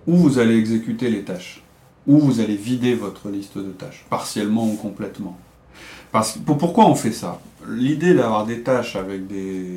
où 0.07 0.15
vous 0.15 0.39
allez 0.39 0.57
exécuter 0.57 1.09
les 1.09 1.23
tâches 1.23 1.61
où 2.07 2.17
vous 2.17 2.39
allez 2.39 2.55
vider 2.55 2.95
votre 2.95 3.29
liste 3.29 3.57
de 3.57 3.71
tâches, 3.71 4.05
partiellement 4.09 4.65
ou 4.65 4.75
complètement. 4.75 5.37
Parce, 6.11 6.39
pourquoi 6.45 6.85
on 6.85 6.95
fait 6.95 7.11
ça? 7.11 7.39
L'idée 7.69 8.13
d'avoir 8.13 8.45
des 8.45 8.61
tâches 8.61 8.95
avec 8.95 9.27
des, 9.27 9.75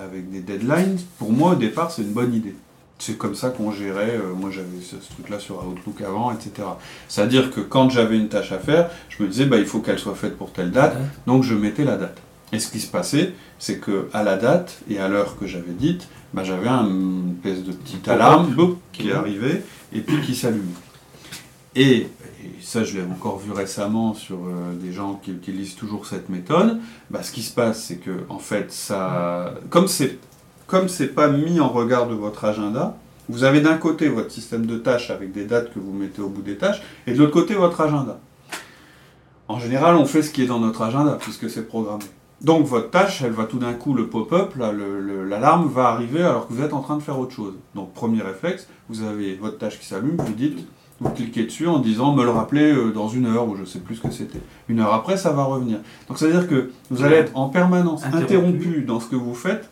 avec 0.00 0.30
des 0.30 0.40
deadlines, 0.40 0.96
pour 1.18 1.32
moi 1.32 1.52
au 1.52 1.56
départ 1.56 1.90
c'est 1.90 2.02
une 2.02 2.12
bonne 2.12 2.32
idée. 2.32 2.54
C'est 2.98 3.18
comme 3.18 3.34
ça 3.34 3.50
qu'on 3.50 3.72
gérait, 3.72 4.16
euh, 4.16 4.32
moi 4.34 4.50
j'avais 4.50 4.80
ce, 4.80 4.96
truc-là 5.14 5.38
sur 5.38 5.66
Outlook 5.66 6.00
avant, 6.00 6.32
etc. 6.32 6.68
C'est-à-dire 7.08 7.50
que 7.50 7.60
quand 7.60 7.90
j'avais 7.90 8.16
une 8.16 8.28
tâche 8.28 8.52
à 8.52 8.58
faire, 8.58 8.88
je 9.08 9.22
me 9.22 9.28
disais 9.28 9.44
bah, 9.44 9.58
il 9.58 9.66
faut 9.66 9.80
qu'elle 9.80 9.98
soit 9.98 10.14
faite 10.14 10.38
pour 10.38 10.52
telle 10.52 10.70
date, 10.70 10.96
donc 11.26 11.42
je 11.42 11.54
mettais 11.54 11.84
la 11.84 11.96
date. 11.96 12.16
Et 12.52 12.60
ce 12.60 12.70
qui 12.70 12.78
se 12.78 12.86
passait, 12.86 13.34
c'est 13.58 13.78
que 13.78 14.08
à 14.12 14.22
la 14.22 14.36
date 14.36 14.78
et 14.88 14.98
à 14.98 15.08
l'heure 15.08 15.36
que 15.36 15.46
j'avais 15.46 15.72
dite, 15.72 16.08
bah, 16.32 16.44
j'avais 16.44 16.68
une 16.68 17.36
espèce 17.36 17.64
de 17.64 17.72
petite 17.72 18.06
alarme 18.08 18.54
qui 18.92 19.10
arrivait 19.10 19.62
et 19.92 20.00
puis 20.00 20.20
qui 20.20 20.34
s'allumait. 20.34 20.62
Et, 21.76 22.08
ça, 22.60 22.82
je 22.84 22.98
l'ai 22.98 23.04
encore 23.04 23.38
vu 23.38 23.52
récemment 23.52 24.14
sur 24.14 24.36
euh, 24.36 24.74
des 24.74 24.92
gens 24.92 25.20
qui 25.22 25.30
utilisent 25.30 25.76
toujours 25.76 26.06
cette 26.06 26.30
méthode. 26.30 26.80
Bah, 27.10 27.22
ce 27.22 27.30
qui 27.30 27.42
se 27.42 27.52
passe, 27.52 27.84
c'est 27.84 27.96
que, 27.96 28.24
en 28.28 28.38
fait, 28.38 28.72
ça, 28.72 29.54
comme 29.70 29.86
c'est 29.86 30.18
comme 30.66 30.88
c'est 30.88 31.08
pas 31.08 31.28
mis 31.28 31.60
en 31.60 31.68
regard 31.68 32.08
de 32.08 32.14
votre 32.14 32.44
agenda, 32.44 32.96
vous 33.28 33.44
avez 33.44 33.60
d'un 33.60 33.76
côté 33.76 34.08
votre 34.08 34.30
système 34.30 34.66
de 34.66 34.76
tâches 34.76 35.10
avec 35.10 35.32
des 35.32 35.44
dates 35.44 35.72
que 35.72 35.78
vous 35.78 35.92
mettez 35.92 36.22
au 36.22 36.28
bout 36.28 36.42
des 36.42 36.56
tâches, 36.56 36.82
et 37.06 37.12
de 37.12 37.18
l'autre 37.18 37.32
côté 37.32 37.54
votre 37.54 37.80
agenda. 37.80 38.18
En 39.48 39.60
général, 39.60 39.96
on 39.96 40.06
fait 40.06 40.22
ce 40.22 40.30
qui 40.30 40.42
est 40.42 40.46
dans 40.46 40.58
notre 40.58 40.82
agenda, 40.82 41.18
puisque 41.20 41.48
c'est 41.48 41.68
programmé. 41.68 42.04
Donc 42.40 42.66
votre 42.66 42.90
tâche, 42.90 43.22
elle 43.22 43.32
va 43.32 43.44
tout 43.44 43.58
d'un 43.58 43.72
coup, 43.72 43.94
le 43.94 44.08
pop-up, 44.08 44.54
l'alarme 44.56 45.68
va 45.68 45.88
arriver 45.88 46.20
alors 46.20 46.48
que 46.48 46.52
vous 46.52 46.62
êtes 46.62 46.72
en 46.72 46.80
train 46.80 46.96
de 46.96 47.02
faire 47.02 47.18
autre 47.18 47.34
chose. 47.34 47.54
Donc 47.74 47.94
premier 47.94 48.22
réflexe, 48.22 48.68
vous 48.88 49.02
avez 49.02 49.36
votre 49.36 49.58
tâche 49.58 49.78
qui 49.78 49.86
s'allume, 49.86 50.16
vous 50.18 50.34
dites 50.34 50.66
vous 51.00 51.10
cliquez 51.10 51.44
dessus 51.44 51.66
en 51.66 51.78
disant 51.78 52.14
me 52.14 52.24
le 52.24 52.30
rappeler 52.30 52.72
euh, 52.72 52.90
dans 52.90 53.08
une 53.08 53.26
heure 53.26 53.46
ou 53.48 53.56
je 53.56 53.64
sais 53.64 53.80
plus 53.80 53.96
ce 53.96 54.02
que 54.02 54.10
c'était. 54.10 54.40
Une 54.68 54.80
heure 54.80 54.94
après, 54.94 55.16
ça 55.16 55.32
va 55.32 55.44
revenir. 55.44 55.78
Donc 56.08 56.18
ça 56.18 56.26
veut 56.26 56.32
dire 56.32 56.48
que 56.48 56.70
vous 56.90 57.02
allez 57.02 57.16
être 57.16 57.36
en 57.36 57.48
permanence 57.48 58.04
interrompu. 58.04 58.82
dans 58.82 59.00
ce 59.00 59.08
que 59.08 59.16
vous 59.16 59.34
faites 59.34 59.68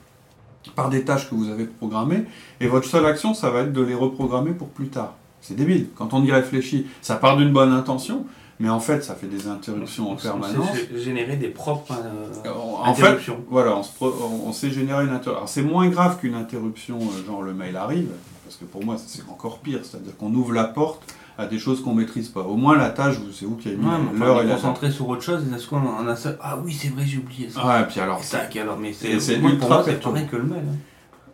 par 0.76 0.90
des 0.90 1.04
tâches 1.04 1.28
que 1.28 1.35
vous 1.35 1.49
avez 1.49 1.64
programmées 1.64 2.25
et 2.61 2.66
votre 2.66 2.87
seule 2.87 3.07
action, 3.07 3.35
ça 3.35 3.50
va 3.50 3.61
être 3.61 3.73
de 3.73 3.83
les 3.83 3.95
reprogrammer 3.95 4.52
pour 4.52 4.69
plus 4.69 4.88
tard. 4.88 5.14
C'est 5.40 5.54
débile. 5.54 5.88
Quand 5.95 6.14
on 6.14 6.25
y 6.25 6.33
réfléchit, 6.33 6.87
ça 7.02 7.16
part 7.16 7.37
d'une 7.37 7.52
bonne 7.52 7.73
intention, 7.73 8.25
mais 8.61 8.69
en 8.69 8.81
fait, 8.81 9.04
ça 9.04 9.14
fait 9.14 9.26
des 9.26 9.47
interruptions 9.47 10.12
en 10.12 10.16
permanence. 10.16 10.69
On 10.95 10.99
générer 10.99 11.37
des 11.37 11.49
propres 11.49 11.93
euh, 11.93 12.50
en 12.50 12.85
interruptions. 12.85 13.37
Fait, 13.37 13.43
voilà, 13.50 13.81
on, 14.00 14.52
sait 14.52 14.71
générer 14.71 15.04
une 15.04 15.11
interruption. 15.11 15.47
c'est 15.47 15.62
moins 15.62 15.88
grave 15.88 16.19
qu'une 16.19 16.35
interruption, 16.35 16.99
euh, 16.99 17.26
genre 17.26 17.43
le 17.43 17.52
mail 17.52 17.76
arrive, 17.76 18.09
parce 18.45 18.57
que 18.57 18.65
pour 18.65 18.85
moi, 18.85 18.97
c'est 19.05 19.23
encore 19.29 19.59
pire. 19.59 19.81
C'est-à-dire 19.83 20.17
qu'on 20.17 20.33
ouvre 20.35 20.53
la 20.53 20.65
porte 20.65 21.03
à 21.37 21.47
des 21.47 21.59
choses 21.59 21.83
qu'on 21.83 21.95
maîtrise 21.95 22.29
pas. 22.29 22.43
Au 22.43 22.57
moins, 22.57 22.77
la 22.77 22.91
tâche, 22.91 23.17
c'est 23.33 23.45
vous 23.45 23.57
qui 23.57 23.69
avez 23.69 23.77
mis 23.77 23.85
l'heure 24.19 24.43
et 24.43 24.47
la 24.47 24.55
concentré 24.55 24.91
sur 24.91 25.09
autre 25.09 25.23
chose, 25.23 25.43
et 25.43 25.67
qu'on 25.67 25.77
on 25.79 26.07
a 26.07 26.17
ça. 26.17 26.37
Ah 26.41 26.59
oui, 26.63 26.73
c'est 26.73 26.89
vrai, 26.89 27.05
j'ai 27.05 27.19
oublié 27.19 27.51
ça. 27.51 27.61
Ah, 27.65 27.81
et 27.83 27.87
puis 27.87 28.01
alors. 28.01 28.21
Et 28.55 28.61
alors, 28.61 28.79
mais 28.79 28.93
c'est 28.93 29.37
ultra 29.37 29.83
c'est 29.85 30.01
pareil 30.01 30.27
que 30.31 30.37
le 30.37 30.45
mail. 30.45 30.63
Hein. 30.71 30.77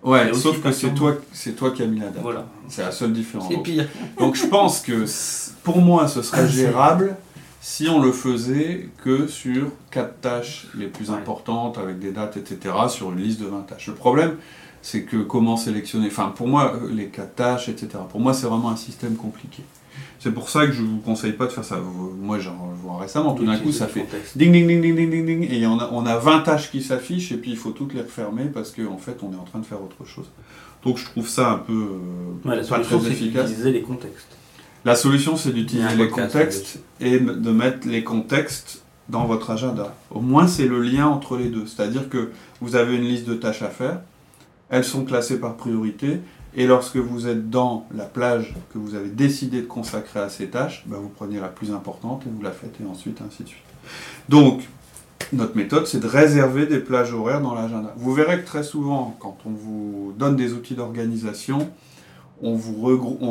Ouais, 0.02 0.32
sauf 0.32 0.62
que 0.62 0.72
c'est 0.72 0.94
toi, 0.94 1.14
c'est 1.32 1.52
toi 1.52 1.72
qui 1.72 1.82
as 1.82 1.86
mis 1.86 2.00
la 2.00 2.08
date. 2.08 2.22
Voilà. 2.22 2.46
C'est 2.68 2.82
la 2.82 2.92
seule 2.92 3.12
différence. 3.12 3.48
C'est 3.50 3.58
pire. 3.58 3.86
Donc 4.18 4.34
je 4.34 4.46
pense 4.46 4.80
que 4.80 5.04
pour 5.62 5.78
moi, 5.78 6.08
ce 6.08 6.22
serait 6.22 6.48
gérable 6.48 7.16
si 7.60 7.88
on 7.88 8.00
le 8.00 8.10
faisait 8.10 8.88
que 9.04 9.26
sur 9.26 9.70
quatre 9.90 10.20
tâches 10.20 10.68
les 10.74 10.86
plus 10.86 11.10
importantes, 11.10 11.76
avec 11.76 11.98
des 11.98 12.10
dates, 12.10 12.38
etc., 12.38 12.74
sur 12.88 13.12
une 13.12 13.18
liste 13.18 13.40
de 13.40 13.46
20 13.46 13.66
tâches. 13.66 13.88
Le 13.88 13.94
problème, 13.94 14.36
c'est 14.82 15.02
que 15.02 15.16
comment 15.18 15.56
sélectionner, 15.56 16.06
enfin 16.06 16.32
pour 16.34 16.48
moi, 16.48 16.74
euh, 16.74 16.90
les 16.92 17.06
quatre 17.06 17.34
tâches, 17.34 17.68
etc., 17.68 17.88
pour 18.08 18.20
moi 18.20 18.34
c'est 18.34 18.46
vraiment 18.46 18.70
un 18.70 18.76
système 18.76 19.16
compliqué. 19.16 19.62
C'est 20.18 20.32
pour 20.32 20.50
ça 20.50 20.66
que 20.66 20.72
je 20.72 20.82
ne 20.82 20.86
vous 20.86 20.98
conseille 20.98 21.32
pas 21.32 21.46
de 21.46 21.52
faire 21.52 21.64
ça. 21.64 21.78
Moi, 22.20 22.38
j'en 22.38 22.54
vois 22.82 22.98
récemment, 22.98 23.32
tout 23.32 23.44
d'un 23.44 23.56
coup, 23.56 23.72
ça 23.72 23.86
fait 23.86 24.06
ding 24.36 24.52
ding 24.52 24.66
ding 24.66 24.82
ding 24.82 24.94
ding 24.94 25.10
ding 25.10 25.26
ding, 25.26 25.50
et 25.50 25.66
on 25.66 25.78
a, 25.78 25.88
on 25.92 26.04
a 26.04 26.18
20 26.18 26.40
tâches 26.40 26.70
qui 26.70 26.82
s'affichent, 26.82 27.32
et 27.32 27.38
puis 27.38 27.52
il 27.52 27.56
faut 27.56 27.70
toutes 27.70 27.94
les 27.94 28.02
refermer 28.02 28.44
parce 28.44 28.70
qu'en 28.70 28.92
en 28.92 28.98
fait, 28.98 29.16
on 29.22 29.32
est 29.32 29.36
en 29.36 29.44
train 29.44 29.60
de 29.60 29.64
faire 29.64 29.82
autre 29.82 30.06
chose. 30.06 30.30
Donc 30.84 30.98
je 30.98 31.06
trouve 31.06 31.26
ça 31.26 31.50
un 31.52 31.58
peu 31.58 31.72
euh, 31.72 32.56
la 32.56 32.62
pas 32.62 32.80
très 32.80 32.96
efficace. 33.06 33.50
les 33.64 33.82
contextes. 33.82 34.28
La 34.84 34.94
solution, 34.94 35.36
c'est 35.36 35.52
d'utiliser 35.52 35.96
les 35.96 36.08
contextes 36.08 36.80
et 37.00 37.18
de 37.18 37.50
mettre 37.50 37.86
les 37.86 38.02
contextes 38.02 38.82
dans 39.08 39.26
votre 39.26 39.50
agenda. 39.50 39.94
Au 40.10 40.20
moins, 40.20 40.46
c'est 40.46 40.66
le 40.66 40.80
lien 40.80 41.06
entre 41.06 41.36
les 41.36 41.48
deux. 41.48 41.66
C'est-à-dire 41.66 42.08
que 42.08 42.30
vous 42.60 42.76
avez 42.76 42.96
une 42.96 43.04
liste 43.04 43.26
de 43.26 43.34
tâches 43.34 43.62
à 43.62 43.68
faire, 43.68 44.00
elles 44.70 44.84
sont 44.84 45.04
classées 45.04 45.38
par 45.38 45.56
priorité, 45.56 46.20
et 46.56 46.66
lorsque 46.66 46.96
vous 46.96 47.28
êtes 47.28 47.48
dans 47.48 47.86
la 47.94 48.04
plage 48.04 48.54
que 48.72 48.78
vous 48.78 48.94
avez 48.94 49.08
décidé 49.08 49.60
de 49.62 49.66
consacrer 49.66 50.20
à 50.20 50.28
ces 50.28 50.48
tâches, 50.48 50.84
bah, 50.86 50.96
vous 51.00 51.08
prenez 51.08 51.38
la 51.38 51.48
plus 51.48 51.72
importante 51.72 52.22
et 52.26 52.30
vous 52.30 52.42
la 52.42 52.50
faites, 52.50 52.74
et 52.82 52.86
ensuite 52.88 53.20
ainsi 53.26 53.44
de 53.44 53.48
suite. 53.48 53.62
Donc, 54.28 54.68
notre 55.32 55.56
méthode, 55.56 55.86
c'est 55.86 56.00
de 56.00 56.08
réserver 56.08 56.66
des 56.66 56.80
plages 56.80 57.12
horaires 57.12 57.40
dans 57.40 57.54
l'agenda. 57.54 57.94
Vous 57.96 58.12
verrez 58.12 58.40
que 58.40 58.46
très 58.46 58.64
souvent, 58.64 59.16
quand 59.20 59.38
on 59.46 59.50
vous 59.50 60.12
donne 60.18 60.34
des 60.34 60.54
outils 60.54 60.74
d'organisation, 60.74 61.70
on, 62.42 62.56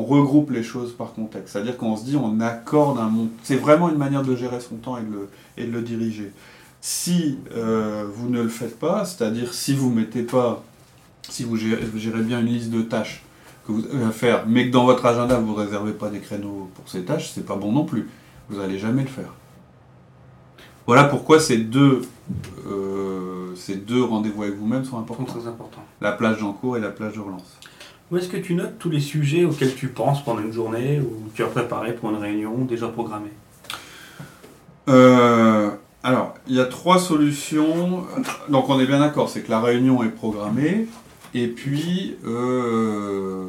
regroupe, 0.04 0.52
les 0.52 0.64
choses 0.64 0.94
par 0.94 1.14
contexte. 1.14 1.54
C'est-à-dire 1.54 1.78
qu'on 1.78 1.98
se 1.98 2.06
dit, 2.06 2.16
on 2.16 2.40
accorde 2.40 3.00
un 3.00 3.10
monde. 3.10 3.30
C'est 3.44 3.56
vraiment 3.56 3.90
une 3.90 3.98
manière 3.98 4.22
de 4.22 4.36
gérer 4.36 4.60
son 4.60 4.76
temps 4.76 4.98
et 4.98 5.66
de 5.66 5.72
le, 5.72 5.82
diriger. 5.82 6.32
Si 6.80 7.40
euh, 7.56 8.06
vous 8.14 8.30
ne 8.30 8.42
le 8.42 8.50
faites 8.50 8.78
pas, 8.80 9.04
c'est-à-dire 9.06 9.54
si 9.54 9.74
vous 9.74 9.90
mettez 9.90 10.22
pas, 10.22 10.64
si 11.30 11.44
vous 11.44 11.56
gérez, 11.56 12.22
bien 12.22 12.40
une 12.42 12.48
liste 12.48 12.70
de 12.70 12.82
tâches 12.82 13.24
que 13.66 13.72
vous 13.72 13.86
avez 13.94 14.06
à 14.06 14.12
faire, 14.12 14.46
mais 14.48 14.68
que 14.68 14.72
dans 14.72 14.86
votre 14.86 15.06
agenda 15.06 15.38
vous 15.40 15.54
ne 15.54 15.58
réservez 15.58 15.94
pas 15.94 16.10
des 16.10 16.20
créneaux 16.20 16.70
pour 16.76 16.90
ces 16.90 17.04
tâches, 17.04 17.32
c'est 17.34 17.46
pas 17.46 17.56
bon 17.56 17.72
non 17.72 17.86
plus. 17.86 18.10
Vous 18.50 18.58
n'allez 18.60 18.80
jamais 18.80 19.04
le 19.04 19.08
faire. 19.08 19.34
Voilà 20.88 21.04
pourquoi 21.04 21.40
ces 21.40 21.58
deux, 21.58 22.02
euh, 22.66 23.54
ces 23.56 23.76
deux 23.76 24.04
rendez-vous 24.04 24.44
avec 24.44 24.56
vous-même 24.56 24.84
sont 24.86 24.98
importants. 24.98 25.26
Très 25.26 25.48
importants. 25.48 25.84
La 26.02 26.14
plage 26.14 26.40
d'encours 26.40 26.78
et 26.78 26.80
la 26.80 26.90
plage 26.90 27.14
de 27.14 27.20
relance. 27.20 27.60
Où 28.12 28.18
est-ce 28.18 28.28
que 28.28 28.38
tu 28.38 28.56
notes 28.56 28.80
tous 28.80 28.90
les 28.90 29.00
sujets 29.00 29.46
auxquels 29.46 29.76
tu 29.76 29.90
penses 29.90 30.24
pendant 30.24 30.42
une 30.42 30.52
journée 30.52 31.00
ou 31.00 31.30
tu 31.36 31.44
as 31.44 31.48
préparé 31.48 31.94
pour 31.94 32.10
une 32.10 32.18
réunion 32.18 32.66
déjà 32.66 32.88
programmée? 32.88 33.34
Euh, 34.88 35.70
Alors, 36.02 36.34
il 36.48 36.56
y 36.56 36.60
a 36.60 36.66
trois 36.66 36.98
solutions. 36.98 38.06
Donc, 38.48 38.70
on 38.70 38.80
est 38.80 38.88
bien 38.88 39.00
d'accord, 39.00 39.30
c'est 39.30 39.42
que 39.42 39.52
la 39.52 39.60
réunion 39.60 40.02
est 40.02 40.10
programmée. 40.10 40.88
Et 41.34 41.48
puis, 41.48 42.16
euh, 42.26 43.48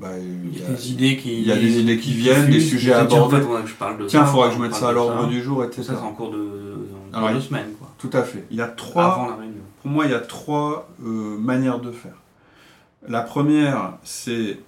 bah, 0.00 0.08
il, 0.18 0.58
y 0.58 0.64
a, 0.64 0.68
des 0.68 0.92
idées 0.92 1.16
qui, 1.16 1.40
il 1.40 1.46
y 1.46 1.52
a 1.52 1.56
des 1.56 1.80
idées 1.80 1.98
qui 1.98 2.12
viennent, 2.12 2.50
des 2.50 2.60
sujets 2.60 2.92
abordés. 2.92 3.38
Tiens, 4.08 4.22
il 4.22 4.26
faudra 4.26 4.48
que 4.48 4.54
je 4.54 4.60
mette 4.60 4.74
ça 4.74 4.88
à 4.88 4.92
l'ordre 4.92 5.28
du 5.28 5.42
jour, 5.42 5.64
etc. 5.64 5.82
Ça, 5.82 5.94
c'est 5.96 6.02
en 6.02 6.12
cours 6.12 6.30
de, 6.30 6.88
Alors, 7.12 7.32
deux 7.32 7.40
semaines. 7.40 7.72
Quoi. 7.78 7.92
Tout 7.98 8.10
à 8.12 8.22
fait. 8.22 8.46
Il 8.50 8.56
y 8.56 8.62
a 8.62 8.68
trois, 8.68 9.12
Avant 9.12 9.28
la 9.28 9.36
réunion. 9.36 9.62
Pour 9.82 9.90
moi, 9.90 10.06
il 10.06 10.10
y 10.10 10.14
a 10.14 10.20
trois 10.20 10.88
euh, 11.04 11.38
manières 11.38 11.80
de 11.80 11.90
faire. 11.90 12.14
La 13.08 13.22
première, 13.22 13.94
c'est 14.02 14.58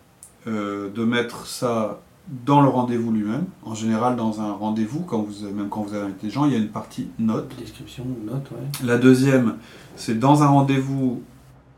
euh, 0.46 0.90
de 0.90 1.04
mettre 1.04 1.46
ça 1.46 2.00
dans 2.44 2.60
le 2.60 2.68
rendez-vous 2.68 3.12
lui-même. 3.12 3.44
En 3.62 3.74
général, 3.74 4.16
dans 4.16 4.40
un 4.40 4.52
rendez-vous, 4.52 5.00
quand 5.00 5.22
vous, 5.22 5.46
même 5.50 5.68
quand 5.68 5.82
vous 5.82 5.94
avez 5.94 6.04
invité 6.04 6.26
des 6.28 6.32
gens, 6.32 6.46
il 6.46 6.52
y 6.52 6.54
a 6.54 6.58
une 6.58 6.68
partie 6.68 7.08
note. 7.18 7.52
Description 7.58 8.06
note, 8.24 8.50
ouais. 8.52 8.86
La 8.86 8.96
deuxième, 8.96 9.56
c'est 9.96 10.18
dans 10.18 10.42
un 10.42 10.46
rendez-vous 10.46 11.22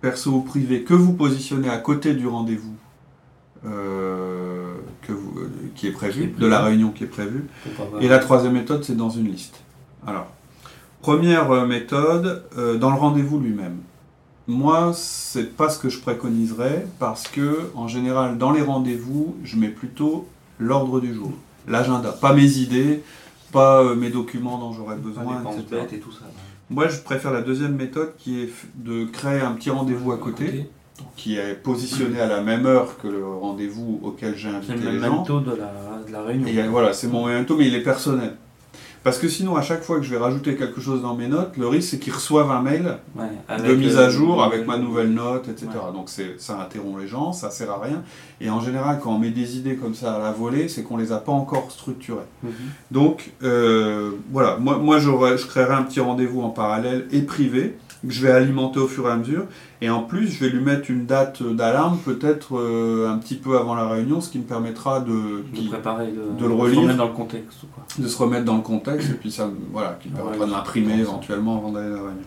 perso 0.05 0.33
ou 0.33 0.41
privé 0.43 0.83
que 0.83 0.93
vous 0.93 1.15
positionnez 1.15 1.71
à 1.71 1.79
côté 1.79 2.13
du 2.13 2.27
rendez-vous 2.27 2.75
euh, 3.65 4.75
qui 5.75 5.87
est 5.87 5.93
prévu, 5.93 6.35
de 6.39 6.47
la 6.47 6.61
réunion 6.61 6.91
qui 6.91 7.05
est 7.05 7.07
prévue. 7.07 7.47
Et 8.03 8.09
la 8.09 8.19
troisième 8.19 8.53
méthode, 8.53 8.85
c'est 8.85 8.97
dans 8.97 9.09
une 9.09 9.31
liste. 9.31 9.63
Alors, 10.07 10.27
première 11.01 11.51
euh, 11.51 11.67
méthode, 11.67 12.45
dans 12.79 12.91
le 12.91 12.97
rendez-vous 12.97 13.41
lui-même. 13.41 13.79
Moi, 14.47 14.93
c'est 14.95 15.57
pas 15.57 15.71
ce 15.71 15.79
que 15.79 15.89
je 15.89 16.01
préconiserais 16.01 16.87
parce 16.99 17.27
que, 17.27 17.71
en 17.75 17.89
général, 17.89 18.37
dans 18.37 18.53
les 18.53 18.61
rendez-vous, 18.61 19.37
je 19.43 19.57
mets 19.57 19.69
plutôt 19.69 20.29
l'ordre 20.59 21.01
du 21.01 21.15
jour, 21.15 21.33
l'agenda, 21.67 22.13
pas 22.13 22.35
mes 22.35 22.59
idées, 22.59 23.03
pas 23.53 23.83
euh, 23.83 23.95
mes 23.95 24.11
documents 24.11 24.59
dont 24.59 24.73
j'aurais 24.73 24.97
besoin, 24.97 25.43
etc. 25.43 25.87
Et 25.93 25.99
tout 25.99 26.13
ça, 26.13 26.25
Moi, 26.71 26.89
je 26.89 27.01
préfère 27.01 27.31
la 27.31 27.43
deuxième 27.43 27.77
méthode 27.77 28.15
qui 28.17 28.43
est 28.43 28.51
de 28.77 29.05
créer 29.05 29.41
un 29.41 29.53
petit 29.53 29.71
rendez-vous 29.71 30.13
à 30.13 30.19
côté, 30.19 30.69
qui 31.17 31.37
est 31.37 31.55
positionné 31.55 32.21
à 32.21 32.27
la 32.27 32.41
même 32.41 32.67
heure 32.67 32.97
que 32.99 33.09
le 33.09 33.27
rendez-vous 33.27 34.01
auquel 34.03 34.37
j'ai 34.37 34.49
invité 34.49 34.75
les 34.75 34.81
gens. 34.81 35.25
C'est 35.25 35.33
le 35.33 35.41
même 35.41 35.45
de 35.45 35.51
la, 35.51 36.03
de 36.07 36.13
la 36.13 36.23
réunion. 36.23 36.47
Et 36.47 36.69
voilà, 36.69 36.93
c'est 36.93 37.09
mon 37.09 37.27
mais 37.27 37.67
il 37.67 37.75
est 37.75 37.83
personnel. 37.83 38.37
Parce 39.05 39.19
que 39.19 39.29
sinon, 39.29 39.55
à 39.55 39.61
chaque 39.61 39.83
fois 39.83 39.99
que 39.99 40.03
je 40.03 40.11
vais 40.11 40.17
rajouter 40.17 40.57
quelque 40.57 40.81
chose 40.81 41.03
dans 41.03 41.15
mes 41.15 41.29
notes, 41.29 41.59
le 41.59 41.69
risque 41.69 41.91
c'est 41.91 41.99
qu'ils 41.99 42.15
reçoivent 42.15 42.51
un 42.51 42.63
mail 42.63 42.97
de 43.17 43.75
mise 43.75 43.99
à 43.99 44.09
jour 44.09 44.43
avec 44.43 44.67
ma 44.67 44.79
nouvelle 44.79 45.13
note, 45.13 45.47
etc. 45.49 45.69
Donc 45.93 46.09
ça 46.39 46.59
interrompt 46.59 47.03
les 47.03 47.07
gens, 47.07 47.35
ça 47.35 47.51
sert 47.51 47.71
à 47.71 47.81
rien. 47.81 48.03
Et 48.41 48.49
en 48.49 48.61
général, 48.61 49.01
quand 49.03 49.13
on 49.13 49.19
met 49.19 49.31
des 49.31 49.59
idées 49.59 49.77
comme 49.77 49.95
ça 49.95 50.15
à 50.15 50.19
la 50.19 50.33
volée, 50.33 50.69
c'est 50.69 50.83
qu'on 50.83 50.97
les 50.97 51.13
a 51.13 51.19
pas 51.19 51.33
encore 51.33 51.71
structurées. 51.71 52.21
Mhm. 52.43 52.53
Donc 52.91 53.33
euh, 53.43 54.13
voilà, 54.33 54.57
moi, 54.57 54.79
moi 54.79 54.99
je 54.99 55.47
créerai 55.47 55.75
un 55.75 55.83
petit 55.83 56.01
rendez-vous 56.01 56.41
en 56.41 56.49
parallèle 56.49 57.07
et 57.13 57.21
privé 57.21 57.77
je 58.09 58.27
vais 58.27 58.33
alimenter 58.33 58.79
au 58.79 58.89
fur 58.89 59.09
et 59.09 59.13
à 59.13 59.17
mesure. 59.17 59.45
Et 59.81 59.91
en 59.91 60.03
plus, 60.03 60.29
je 60.29 60.45
vais 60.45 60.51
lui 60.51 60.63
mettre 60.63 60.91
une 60.91 61.07
date 61.07 61.43
d'alarme, 61.43 61.99
peut-être 61.99 62.57
euh, 62.59 63.09
un 63.09 63.19
petit 63.19 63.35
peu 63.35 63.59
avant 63.59 63.75
la 63.75 63.89
réunion, 63.89 64.21
ce 64.21 64.31
qui 64.31 64.39
me 64.39 64.45
permettra 64.45 65.01
de, 65.01 65.45
de 65.55 65.69
préparer, 65.69 66.13
de, 66.13 66.47
le 66.47 66.55
relire, 66.55 66.77
se 66.77 66.81
remettre 66.81 66.99
dans 66.99 67.09
le 67.09 67.13
contexte. 67.13 67.59
De 67.99 68.09
se 68.09 68.17
remettre 68.17 68.45
dans 68.45 68.57
le 68.57 68.63
contexte, 68.63 69.11
et 69.11 69.15
puis 69.15 69.31
ça, 69.31 69.51
voilà, 69.73 69.99
qui 70.01 70.09
me 70.09 70.17
permettra 70.17 70.47
de 70.47 70.53
l'imprimer 70.53 70.99
éventuellement 71.01 71.59
avant 71.59 71.73
d'aller 71.73 71.89
à 71.89 71.91
la 71.91 71.97
réunion. 71.97 72.25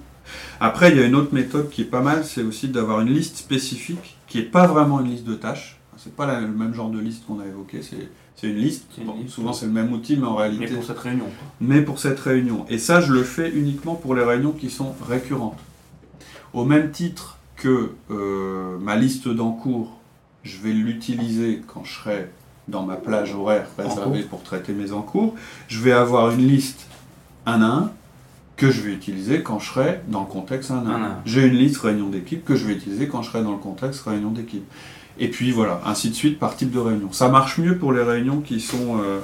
Après, 0.59 0.91
il 0.91 0.97
y 0.97 1.01
a 1.01 1.05
une 1.05 1.15
autre 1.15 1.33
méthode 1.33 1.69
qui 1.69 1.81
est 1.81 1.85
pas 1.85 2.01
mal, 2.01 2.25
c'est 2.25 2.43
aussi 2.43 2.67
d'avoir 2.67 3.01
une 3.01 3.13
liste 3.13 3.37
spécifique, 3.37 4.17
qui 4.27 4.39
n'est 4.39 4.45
pas 4.45 4.67
vraiment 4.67 4.99
une 4.99 5.09
liste 5.09 5.25
de 5.25 5.35
tâches. 5.35 5.79
C'est 5.97 6.15
pas 6.15 6.39
le 6.39 6.47
même 6.47 6.73
genre 6.73 6.89
de 6.89 6.99
liste 6.99 7.25
qu'on 7.25 7.39
a 7.39 7.45
évoqué, 7.45 7.81
c'est 7.81 8.47
une 8.47 8.57
liste. 8.57 8.85
souvent, 9.27 9.51
c'est 9.51 9.65
le 9.65 9.71
même 9.71 9.91
outil, 9.91 10.15
mais 10.15 10.27
en 10.27 10.35
réalité. 10.35 10.67
Mais 10.67 10.75
pour 10.75 10.83
cette 10.83 10.99
réunion. 10.99 11.25
Mais 11.59 11.81
pour 11.81 11.99
cette 11.99 12.19
réunion. 12.19 12.65
Et 12.69 12.77
ça, 12.77 13.01
je 13.01 13.11
le 13.11 13.23
fais 13.23 13.49
uniquement 13.49 13.95
pour 13.95 14.13
les 14.13 14.23
réunions 14.23 14.51
qui 14.51 14.69
sont 14.69 14.93
récurrentes. 15.07 15.57
Au 16.53 16.65
même 16.65 16.91
titre 16.91 17.37
que 17.55 17.91
euh, 18.11 18.77
ma 18.79 18.95
liste 18.95 19.27
d'encours, 19.27 19.97
je 20.43 20.57
vais 20.57 20.71
l'utiliser 20.71 21.61
quand 21.67 21.83
je 21.83 21.93
serai 21.93 22.29
dans 22.67 22.83
ma 22.83 22.95
plage 22.95 23.33
horaire 23.33 23.67
réservée 23.77 24.23
pour 24.23 24.43
traiter 24.43 24.73
mes 24.73 24.91
encours, 24.91 25.35
je 25.67 25.79
vais 25.79 25.93
avoir 25.93 26.31
une 26.31 26.45
liste 26.47 26.87
un 27.45 27.61
à 27.61 27.65
un 27.65 27.91
que 28.57 28.71
je 28.71 28.81
vais 28.81 28.91
utiliser 28.91 29.43
quand 29.43 29.59
je 29.59 29.69
serai 29.69 30.01
dans 30.07 30.21
le 30.21 30.25
contexte 30.25 30.71
un 30.71 30.85
à 30.85 30.95
un. 30.95 31.17
J'ai 31.25 31.45
une 31.45 31.55
liste 31.55 31.77
réunion 31.77 32.09
d'équipe 32.09 32.43
que 32.43 32.55
je 32.55 32.65
vais 32.65 32.73
utiliser 32.73 33.07
quand 33.07 33.21
je 33.21 33.29
serai 33.29 33.43
dans 33.43 33.51
le 33.51 33.57
contexte 33.57 34.01
réunion 34.01 34.31
d'équipe. 34.31 34.65
Et 35.19 35.29
puis 35.29 35.51
voilà, 35.51 35.81
ainsi 35.85 36.09
de 36.09 36.15
suite 36.15 36.39
par 36.39 36.55
type 36.55 36.71
de 36.71 36.79
réunion. 36.79 37.11
Ça 37.11 37.29
marche 37.29 37.57
mieux 37.59 37.77
pour 37.77 37.93
les 37.93 38.03
réunions 38.03 38.41
qui 38.41 38.59
sont, 38.59 38.99
euh, 38.99 39.19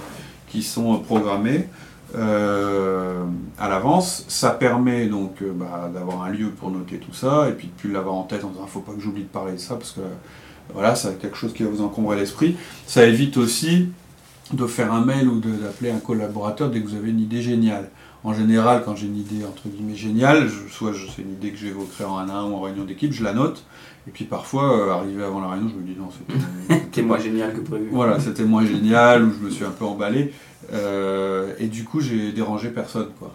qui 0.47 0.63
sont 0.63 0.99
programmées. 0.99 1.67
Euh, 2.15 3.23
à 3.59 3.69
l'avance. 3.69 4.25
Ça 4.27 4.51
permet 4.51 5.07
donc 5.07 5.41
euh, 5.41 5.51
bah, 5.53 5.89
d'avoir 5.93 6.23
un 6.23 6.29
lieu 6.29 6.49
pour 6.49 6.69
noter 6.69 6.97
tout 6.97 7.13
ça 7.13 7.49
et 7.49 7.53
puis 7.53 7.67
de 7.67 7.73
plus 7.73 7.91
l'avoir 7.91 8.15
en 8.15 8.23
tête 8.23 8.43
en 8.43 8.49
disant 8.49 8.67
faut 8.67 8.81
pas 8.81 8.91
que 8.93 9.01
j'oublie 9.01 9.23
de 9.23 9.27
parler 9.27 9.53
de 9.53 9.57
ça 9.57 9.75
parce 9.75 9.91
que 9.91 10.01
voilà, 10.73 10.95
c'est 10.95 11.19
quelque 11.19 11.37
chose 11.37 11.53
qui 11.53 11.63
va 11.63 11.69
vous 11.69 11.81
encombrer 11.81 12.15
l'esprit. 12.17 12.55
Ça 12.87 13.05
évite 13.05 13.37
aussi 13.37 13.89
de 14.53 14.65
faire 14.67 14.93
un 14.93 15.03
mail 15.03 15.27
ou 15.27 15.39
d'appeler 15.39 15.89
un 15.91 15.97
collaborateur 15.99 16.69
dès 16.69 16.81
que 16.81 16.87
vous 16.87 16.95
avez 16.95 17.09
une 17.09 17.19
idée 17.19 17.41
géniale. 17.41 17.89
En 18.23 18.33
général, 18.33 18.83
quand 18.85 18.95
j'ai 18.95 19.07
une 19.07 19.17
idée 19.17 19.43
entre 19.45 19.67
guillemets 19.67 19.95
géniale, 19.95 20.47
je- 20.47 20.71
soit 20.71 20.93
je- 20.93 21.07
c'est 21.13 21.23
une 21.23 21.31
idée 21.33 21.49
que 21.51 21.57
j'évoquerai 21.57 22.05
en 22.05 22.17
1 22.19 22.29
à 22.29 22.33
1 22.35 22.43
ou 22.49 22.55
en 22.55 22.61
réunion 22.61 22.85
d'équipe, 22.85 23.11
je 23.11 23.23
la 23.23 23.33
note. 23.33 23.63
Et 24.07 24.11
puis 24.11 24.25
parfois, 24.25 24.77
euh, 24.77 24.91
arrivé 24.91 25.23
avant 25.23 25.41
la 25.41 25.49
réunion, 25.49 25.69
je 25.69 25.75
me 25.75 25.81
dis 25.85 25.95
non, 25.99 26.09
c'était 26.69 27.01
moins 27.01 27.17
génial 27.19 27.53
que 27.53 27.61
prévu. 27.61 27.87
voilà, 27.91 28.19
c'était 28.19 28.43
moins 28.45 28.65
génial, 28.65 29.23
ou 29.23 29.31
je 29.37 29.45
me 29.45 29.49
suis 29.49 29.65
un 29.65 29.71
peu 29.71 29.85
emballé. 29.85 30.31
Euh, 30.71 31.53
et 31.59 31.67
du 31.67 31.83
coup, 31.83 31.99
j'ai 31.99 32.31
dérangé 32.31 32.69
personne, 32.69 33.09
quoi. 33.19 33.33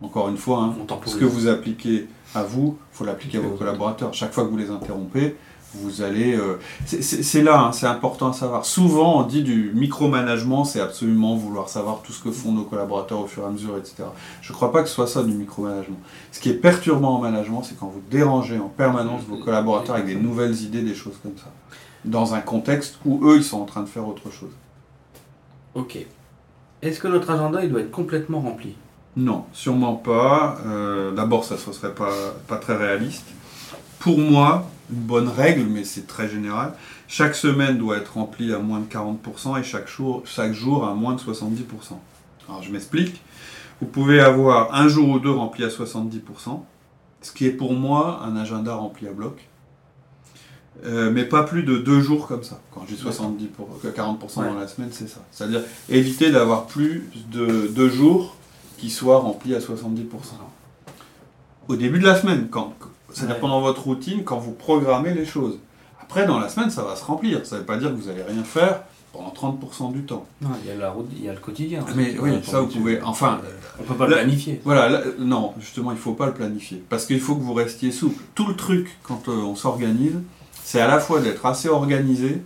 Encore 0.00 0.28
une 0.28 0.36
fois, 0.36 0.58
hein, 0.58 0.74
ce 1.06 1.16
que 1.16 1.24
vous 1.24 1.46
appliquez 1.46 2.08
à 2.34 2.42
vous, 2.42 2.76
il 2.92 2.96
faut 2.96 3.04
l'appliquer 3.04 3.38
à 3.38 3.40
vos 3.40 3.50
collaborateurs. 3.56 4.12
Chaque 4.14 4.32
fois 4.32 4.44
que 4.44 4.50
vous 4.50 4.56
les 4.56 4.70
interrompez, 4.70 5.36
vous 5.74 6.02
allez... 6.02 6.34
euh, 6.34 6.58
c'est 6.86 7.42
là, 7.42 7.60
hein, 7.60 7.72
c'est 7.72 7.86
important 7.86 8.30
à 8.30 8.32
savoir. 8.32 8.64
Souvent, 8.66 9.20
on 9.20 9.22
dit 9.22 9.42
du 9.42 9.70
micromanagement, 9.74 10.64
c'est 10.64 10.80
absolument 10.80 11.36
vouloir 11.36 11.68
savoir 11.68 12.02
tout 12.02 12.12
ce 12.12 12.22
que 12.22 12.30
font 12.30 12.52
nos 12.52 12.64
collaborateurs 12.64 13.20
au 13.20 13.26
fur 13.26 13.44
et 13.44 13.46
à 13.46 13.50
mesure, 13.50 13.76
etc. 13.78 14.04
Je 14.40 14.52
ne 14.52 14.56
crois 14.56 14.72
pas 14.72 14.82
que 14.82 14.88
ce 14.88 14.94
soit 14.94 15.06
ça 15.06 15.22
du 15.22 15.32
micromanagement. 15.32 15.98
Ce 16.32 16.40
qui 16.40 16.50
est 16.50 16.54
perturbant 16.54 17.16
en 17.16 17.20
management, 17.20 17.62
c'est 17.62 17.78
quand 17.78 17.86
vous 17.86 18.02
dérangez 18.10 18.58
en 18.58 18.68
permanence 18.68 19.22
vos 19.22 19.38
collaborateurs 19.38 19.94
avec 19.94 20.06
des 20.06 20.16
nouvelles 20.16 20.60
idées, 20.62 20.82
des 20.82 20.94
choses 20.94 21.18
comme 21.22 21.36
ça. 21.36 21.50
Dans 22.04 22.34
un 22.34 22.40
contexte 22.40 22.98
où 23.04 23.24
eux, 23.28 23.36
ils 23.36 23.44
sont 23.44 23.60
en 23.60 23.66
train 23.66 23.82
de 23.82 23.88
faire 23.88 24.06
autre 24.08 24.30
chose. 24.30 24.50
Ok. 25.74 26.04
Est-ce 26.82 26.98
que 26.98 27.06
notre 27.06 27.30
agenda 27.30 27.62
il 27.62 27.70
doit 27.70 27.80
être 27.80 27.92
complètement 27.92 28.40
rempli? 28.40 28.74
Non, 29.16 29.44
sûrement 29.52 29.94
pas. 29.94 30.58
Euh, 30.66 31.12
D'abord, 31.12 31.44
ça 31.44 31.54
ne 31.54 31.72
serait 31.72 31.94
pas, 31.94 32.56
très 32.56 32.76
réaliste. 32.76 33.26
Pour 34.00 34.18
moi, 34.18 34.66
une 34.90 35.00
bonne 35.02 35.28
règle, 35.28 35.64
mais 35.64 35.84
c'est 35.84 36.08
très 36.08 36.28
général, 36.28 36.74
chaque 37.06 37.36
semaine 37.36 37.78
doit 37.78 37.98
être 37.98 38.14
remplie 38.14 38.52
à 38.52 38.58
moins 38.58 38.80
de 38.80 38.86
40% 38.86 39.60
et 39.60 39.62
chaque 39.62 39.88
jour, 39.88 40.22
chaque 40.24 40.52
jour 40.52 40.84
à 40.84 40.94
moins 40.94 41.14
de 41.14 41.20
70%. 41.20 41.62
Alors 42.48 42.62
je 42.62 42.72
m'explique. 42.72 43.22
Vous 43.80 43.86
pouvez 43.86 44.20
avoir 44.20 44.74
un 44.74 44.88
jour 44.88 45.08
ou 45.08 45.18
deux 45.20 45.30
rempli 45.30 45.64
à 45.64 45.68
70%, 45.68 46.62
ce 47.20 47.32
qui 47.32 47.46
est 47.46 47.52
pour 47.52 47.74
moi 47.74 48.22
un 48.24 48.36
agenda 48.36 48.74
rempli 48.74 49.06
à 49.06 49.12
bloc. 49.12 49.48
Euh, 50.84 51.10
mais 51.12 51.24
pas 51.24 51.44
plus 51.44 51.62
de 51.62 51.76
deux 51.78 52.00
jours 52.00 52.26
comme 52.26 52.42
ça. 52.42 52.60
Quand 52.74 52.84
j'ai 52.88 52.96
70 52.96 53.46
pour, 53.48 53.68
que 53.80 53.88
40% 53.88 54.36
dans 54.36 54.54
la 54.54 54.66
semaine, 54.66 54.88
c'est 54.90 55.08
ça. 55.08 55.20
C'est-à-dire 55.30 55.60
éviter 55.88 56.30
d'avoir 56.30 56.66
plus 56.66 57.04
de 57.30 57.68
deux 57.68 57.88
jours 57.88 58.34
qui 58.78 58.90
soient 58.90 59.18
remplis 59.18 59.54
à 59.54 59.60
70%. 59.60 60.06
Au 61.68 61.76
début 61.76 62.00
de 62.00 62.04
la 62.06 62.16
semaine, 62.20 62.48
quand, 62.50 62.74
c'est-à-dire 63.12 63.36
Ouais. 63.36 63.40
pendant 63.40 63.60
votre 63.60 63.82
routine, 63.84 64.24
quand 64.24 64.38
vous 64.38 64.52
programmez 64.52 65.14
les 65.14 65.24
choses. 65.24 65.58
Après, 66.00 66.26
dans 66.26 66.40
la 66.40 66.48
semaine, 66.48 66.70
ça 66.70 66.82
va 66.82 66.96
se 66.96 67.04
remplir. 67.04 67.46
Ça 67.46 67.56
ne 67.56 67.60
veut 67.60 67.66
pas 67.66 67.76
dire 67.76 67.90
que 67.90 67.94
vous 67.94 68.08
allez 68.08 68.22
rien 68.22 68.42
faire 68.42 68.82
pendant 69.12 69.30
30% 69.30 69.92
du 69.92 70.02
temps. 70.02 70.26
Non, 70.40 70.48
il 70.64 70.68
y 70.68 70.72
a 70.72 70.76
la 70.76 70.90
route, 70.90 71.06
il 71.16 71.24
y 71.24 71.28
a 71.28 71.32
le 71.32 71.38
quotidien. 71.38 71.84
Mais 71.94 72.16
oui, 72.18 72.32
ça 72.42 72.60
vous 72.60 72.66
pouvez. 72.66 73.00
Enfin, 73.02 73.40
On 73.78 73.84
peut 73.84 73.94
pas 73.94 74.06
le 74.06 74.14
planifier. 74.14 74.60
voilà, 74.64 74.88
là, 74.88 75.00
non, 75.18 75.52
justement, 75.60 75.92
il 75.92 75.96
ne 75.96 76.00
faut 76.00 76.14
pas 76.14 76.26
le 76.26 76.34
planifier. 76.34 76.82
Parce 76.88 77.06
qu'il 77.06 77.20
faut 77.20 77.36
que 77.36 77.42
vous 77.42 77.54
restiez 77.54 77.92
souple. 77.92 78.22
Tout 78.34 78.46
le 78.46 78.56
truc, 78.56 78.96
quand 79.04 79.28
euh, 79.28 79.32
on 79.32 79.54
s'organise, 79.54 80.16
c'est 80.64 80.80
à 80.80 80.86
la 80.86 81.00
fois 81.00 81.20
d'être 81.20 81.44
assez 81.46 81.68
organisé. 81.68 82.42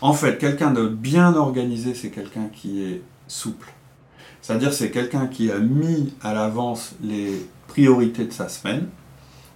En 0.00 0.12
fait, 0.12 0.38
quelqu'un 0.38 0.70
de 0.70 0.86
bien 0.86 1.34
organisé, 1.34 1.94
c'est 1.94 2.10
quelqu'un 2.10 2.48
qui 2.52 2.82
est 2.82 3.02
souple. 3.26 3.72
C'est-à-dire, 4.42 4.72
c'est 4.72 4.90
quelqu'un 4.90 5.26
qui 5.26 5.50
a 5.50 5.58
mis 5.58 6.12
à 6.22 6.34
l'avance 6.34 6.94
les 7.02 7.46
priorités 7.68 8.24
de 8.24 8.32
sa 8.32 8.48
semaine, 8.48 8.88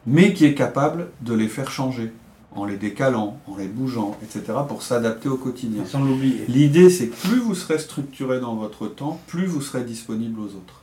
mais 0.07 0.33
qui 0.33 0.47
est 0.47 0.55
capable 0.55 1.09
de 1.21 1.35
les 1.35 1.49
faire 1.49 1.71
changer 1.71 2.13
en 2.55 2.65
les 2.65 2.77
décalant, 2.77 3.39
en 3.47 3.57
les 3.57 3.69
bougeant, 3.69 4.17
etc., 4.23 4.59
pour 4.67 4.83
s'adapter 4.83 5.29
au 5.29 5.37
quotidien. 5.37 5.85
Sans 5.85 6.03
l'oublier. 6.03 6.45
L'idée, 6.49 6.89
c'est 6.89 7.09
que 7.09 7.17
plus 7.29 7.39
vous 7.39 7.55
serez 7.55 7.79
structuré 7.79 8.41
dans 8.41 8.55
votre 8.55 8.89
temps, 8.89 9.21
plus 9.27 9.47
vous 9.47 9.61
serez 9.61 9.85
disponible 9.85 10.41
aux 10.41 10.57
autres. 10.57 10.83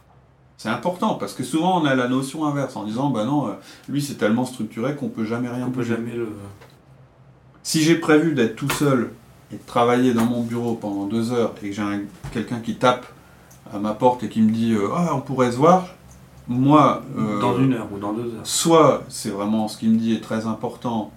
C'est 0.58 0.70
important 0.70 1.16
parce 1.16 1.34
que 1.34 1.44
souvent 1.44 1.82
on 1.82 1.86
a 1.86 1.96
la 1.96 2.08
notion 2.08 2.46
inverse 2.46 2.76
en 2.78 2.86
disant 2.86 3.10
bah 3.10 3.26
non, 3.26 3.48
euh, 3.48 3.52
lui 3.90 4.02
c'est 4.02 4.16
tellement 4.16 4.46
structuré 4.46 4.96
qu'on 4.96 5.10
peut 5.10 5.26
jamais 5.26 5.50
rien 5.50 5.66
On 5.68 5.72
peut 5.72 5.82
bouger. 5.82 5.96
jamais 5.96 6.14
le. 6.14 6.30
Si 7.66 7.82
j'ai 7.82 7.96
prévu 7.96 8.34
d'être 8.36 8.56
tout 8.56 8.70
seul 8.70 9.10
et 9.52 9.56
de 9.56 9.62
travailler 9.66 10.14
dans 10.14 10.26
mon 10.26 10.42
bureau 10.44 10.76
pendant 10.76 11.06
deux 11.08 11.32
heures 11.34 11.54
et 11.64 11.70
que 11.70 11.74
j'ai 11.76 11.82
un- 11.82 12.02
quelqu'un 12.32 12.60
qui 12.60 12.76
tape 12.76 13.08
à 13.74 13.80
ma 13.80 13.94
porte 13.96 14.22
et 14.24 14.30
qui 14.30 14.42
me 14.44 14.52
dit 14.52 14.74
euh, 14.74 14.90
ah 14.96 15.14
on 15.16 15.22
pourrait 15.22 15.52
se 15.52 15.58
voir, 15.58 15.88
moi 16.48 17.02
euh, 17.18 17.42
Dans 17.42 17.58
une 17.58 17.74
heure 17.74 17.88
ou 17.92 17.98
dans 17.98 18.14
deux 18.14 18.26
heures. 18.36 18.42
soit 18.44 19.04
c'est 19.10 19.30
vraiment 19.32 19.68
ce 19.68 19.80
qu'il 19.80 19.90
me 19.90 19.98
dit 19.98 20.14
est 20.14 20.22
très 20.22 20.46
important 20.46 21.10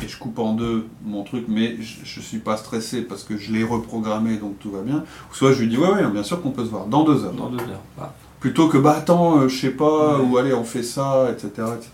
et 0.00 0.06
je 0.06 0.16
coupe 0.16 0.38
en 0.38 0.52
deux 0.52 0.86
mon 1.04 1.24
truc, 1.24 1.46
mais 1.48 1.76
je, 1.80 2.04
je 2.04 2.20
suis 2.20 2.38
pas 2.38 2.56
stressé 2.56 3.02
parce 3.02 3.24
que 3.24 3.36
je 3.36 3.52
l'ai 3.52 3.64
reprogrammé 3.64 4.36
donc 4.36 4.60
tout 4.60 4.70
va 4.70 4.82
bien. 4.82 4.98
Ou 5.32 5.34
soit 5.34 5.52
je 5.52 5.60
lui 5.62 5.68
dis 5.68 5.76
ouais 5.76 5.90
ouais 5.90 6.06
bien 6.06 6.22
sûr 6.22 6.40
qu'on 6.40 6.50
peut 6.52 6.64
se 6.64 6.70
voir 6.70 6.86
dans 6.86 7.02
deux 7.02 7.24
heures. 7.24 7.32
Dans 7.32 7.48
deux 7.48 7.58
heures. 7.58 8.12
Plutôt 8.46 8.68
que 8.68 8.78
bah 8.78 8.94
attends 8.98 9.40
euh, 9.40 9.48
je 9.48 9.60
sais 9.60 9.70
pas 9.70 10.18
Ouais. 10.18 10.24
ou 10.24 10.36
allez 10.38 10.54
on 10.54 10.62
fait 10.62 10.84
ça 10.84 11.28
etc 11.32 11.48
etc. 11.76 11.90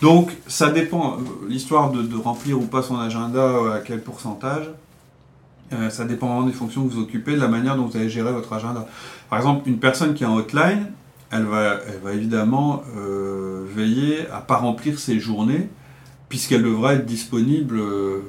Donc 0.00 0.30
ça 0.46 0.70
dépend 0.70 1.14
euh, 1.14 1.48
l'histoire 1.48 1.90
de, 1.90 2.02
de 2.02 2.16
remplir 2.16 2.56
ou 2.60 2.66
pas 2.66 2.82
son 2.82 2.96
agenda 3.00 3.40
euh, 3.40 3.74
à 3.74 3.80
quel 3.80 4.00
pourcentage. 4.00 4.70
euh, 5.72 5.90
ça 5.90 6.04
dépend 6.04 6.28
vraiment 6.28 6.46
des 6.46 6.52
fonctions 6.52 6.86
que 6.86 6.92
vous 6.92 7.00
occupez, 7.00 7.32
de 7.34 7.40
la 7.40 7.48
manière 7.48 7.74
dont 7.76 7.86
vous 7.86 7.96
allez 7.96 8.08
gérer 8.10 8.32
votre 8.32 8.52
agenda. 8.52 8.86
Par 9.28 9.40
exemple, 9.40 9.68
une 9.68 9.78
personne 9.80 10.14
qui 10.14 10.22
est 10.22 10.26
en 10.26 10.36
hotline, 10.36 10.86
elle 11.32 11.46
va, 11.46 11.78
elle 11.88 11.98
va 12.04 12.12
évidemment 12.12 12.84
euh, 12.96 13.64
veiller 13.74 14.28
à 14.32 14.40
pas 14.40 14.58
remplir 14.58 15.00
ses 15.00 15.18
journées, 15.18 15.68
puisqu'elle 16.28 16.62
devra 16.62 16.94
être 16.94 17.06
disponible. 17.06 17.78
euh, 17.80 18.20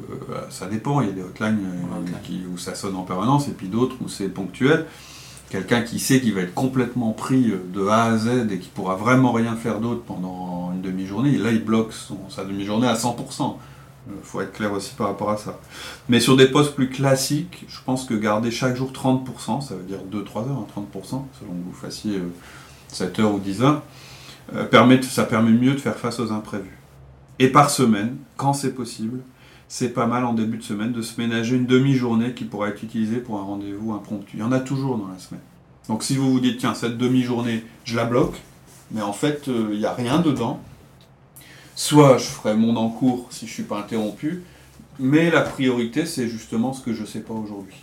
ça 0.50 0.66
dépend, 0.66 1.02
il 1.02 1.08
y 1.08 1.12
a 1.12 1.14
des 1.14 1.22
hotlines 1.22 1.60
euh, 1.68 2.12
qui- 2.24 2.42
où 2.52 2.58
ça 2.58 2.74
sonne 2.74 2.96
en 2.96 3.04
permanence, 3.04 3.48
et 3.48 3.52
puis 3.52 3.68
d'autres 3.68 3.98
où 4.04 4.08
c'est 4.10 4.30
ponctuel. 4.30 4.86
Quelqu'un 5.54 5.84
qui 5.84 6.00
sait 6.00 6.20
qu'il 6.20 6.34
va 6.34 6.42
être 6.42 6.56
complètement 6.56 7.12
pris 7.12 7.52
euh, 7.52 7.64
de 7.72 7.86
A 7.86 8.06
à 8.06 8.18
Z 8.18 8.48
et 8.50 8.58
qui 8.58 8.70
pourra 8.70 8.96
vraiment 8.96 9.32
rien 9.32 9.56
faire 9.56 9.80
d'autre 9.80 10.02
pendant 10.02 10.72
une 10.74 10.82
demi-journée, 10.82 11.38
là 11.38 11.52
il 11.52 11.64
bloque 11.64 11.94
sa 12.30 12.44
demi-journée 12.44 12.88
à 12.88 12.96
100%. 12.96 13.58
Il 14.08 14.14
faut 14.24 14.42
être 14.42 14.52
clair 14.52 14.74
aussi 14.74 14.96
par 14.96 15.10
rapport 15.10 15.30
à 15.30 15.38
ça. 15.38 15.60
Mais 16.10 16.20
sur 16.20 16.36
des 16.38 16.48
postes 16.48 16.74
plus 16.74 16.90
classiques, 16.90 17.66
je 17.68 17.78
pense 17.86 18.06
que 18.06 18.16
garder 18.16 18.50
chaque 18.50 18.76
jour 18.76 18.92
30%, 18.92 19.62
ça 19.62 19.76
veut 19.76 19.84
dire 19.84 20.00
2-3 20.12 20.50
heures, 20.50 20.58
hein, 20.58 20.68
30%, 20.76 21.06
selon 21.06 21.52
que 21.52 21.66
vous 21.68 21.74
fassiez 21.80 22.18
euh, 22.18 22.34
7 22.88 23.20
heures 23.20 23.36
ou 23.36 23.40
10 23.40 23.62
heures, 23.62 23.84
euh, 24.56 24.66
ça 25.04 25.26
permet 25.26 25.52
mieux 25.52 25.74
de 25.74 25.80
faire 25.80 25.98
face 25.98 26.20
aux 26.20 26.32
imprévus. 26.32 26.80
Et 27.38 27.50
par 27.50 27.70
semaine, 27.70 28.16
quand 28.38 28.54
c'est 28.54 28.74
possible, 28.74 29.20
c'est 29.68 29.90
pas 29.90 30.06
mal 30.06 30.26
en 30.26 30.34
début 30.34 30.58
de 30.58 30.64
semaine 30.64 30.92
de 30.92 31.02
se 31.02 31.20
ménager 31.20 31.56
une 31.56 31.66
demi-journée 31.66 32.34
qui 32.34 32.46
pourra 32.46 32.70
être 32.70 32.84
utilisée 32.84 33.18
pour 33.18 33.40
un 33.40 33.44
rendez-vous 33.44 33.94
impromptu. 33.94 34.38
Il 34.38 34.40
y 34.40 34.44
en 34.44 34.52
a 34.52 34.60
toujours 34.60 34.98
dans 34.98 35.08
la 35.08 35.20
semaine. 35.20 35.42
Donc 35.88 36.04
si 36.04 36.16
vous 36.16 36.32
vous 36.32 36.40
dites, 36.40 36.60
tiens, 36.60 36.74
cette 36.74 36.98
demi-journée, 36.98 37.64
je 37.84 37.96
la 37.96 38.06
bloque, 38.06 38.42
mais 38.92 39.02
en 39.02 39.14
fait, 39.14 39.48
euh, 39.48 39.70
il 39.72 39.80
n'y 39.80 39.86
a 39.86 39.94
rien 39.94 40.20
dedans, 40.20 40.60
soit 41.76 42.18
je 42.18 42.26
ferai 42.26 42.56
mon 42.56 42.76
en 42.76 42.90
cours 42.90 43.28
si 43.32 43.46
je 43.46 43.52
ne 43.52 43.54
suis 43.54 43.64
pas 43.64 43.80
interrompu, 43.80 44.44
mais 45.00 45.32
la 45.32 45.42
priorité, 45.42 46.06
c'est 46.06 46.28
justement 46.28 46.74
ce 46.74 46.82
que 46.82 46.94
je 46.94 47.02
ne 47.02 47.08
sais 47.08 47.22
pas 47.22 47.34
aujourd'hui. 47.34 47.78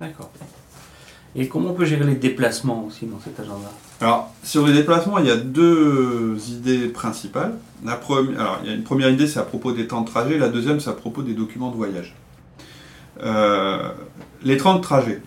D'accord. 0.00 0.30
Et 1.34 1.48
comment 1.48 1.70
on 1.70 1.74
peut 1.74 1.84
gérer 1.84 2.04
les 2.04 2.14
déplacements 2.14 2.84
aussi 2.84 3.06
dans 3.06 3.20
cet 3.20 3.38
agenda? 3.40 3.70
Alors, 4.00 4.32
sur 4.44 4.66
les 4.66 4.72
déplacements, 4.72 5.18
il 5.18 5.26
y 5.26 5.30
a 5.30 5.36
deux 5.36 6.36
idées 6.48 6.88
principales. 6.88 7.54
La 7.84 7.96
première, 7.96 8.40
alors, 8.40 8.58
il 8.62 8.70
y 8.70 8.72
a 8.72 8.76
une 8.76 8.84
première 8.84 9.10
idée, 9.10 9.26
c'est 9.26 9.40
à 9.40 9.44
propos 9.44 9.72
des 9.72 9.88
temps 9.88 10.02
de 10.02 10.06
trajet. 10.06 10.38
La 10.38 10.48
deuxième, 10.48 10.78
c'est 10.78 10.90
à 10.90 10.94
propos 10.94 11.22
des 11.22 11.34
documents 11.34 11.70
de 11.70 11.76
voyage. 11.76 12.14
Euh, 13.22 13.90
les 14.42 14.56
temps 14.56 14.76
de 14.76 14.80
trajet, 14.80 15.20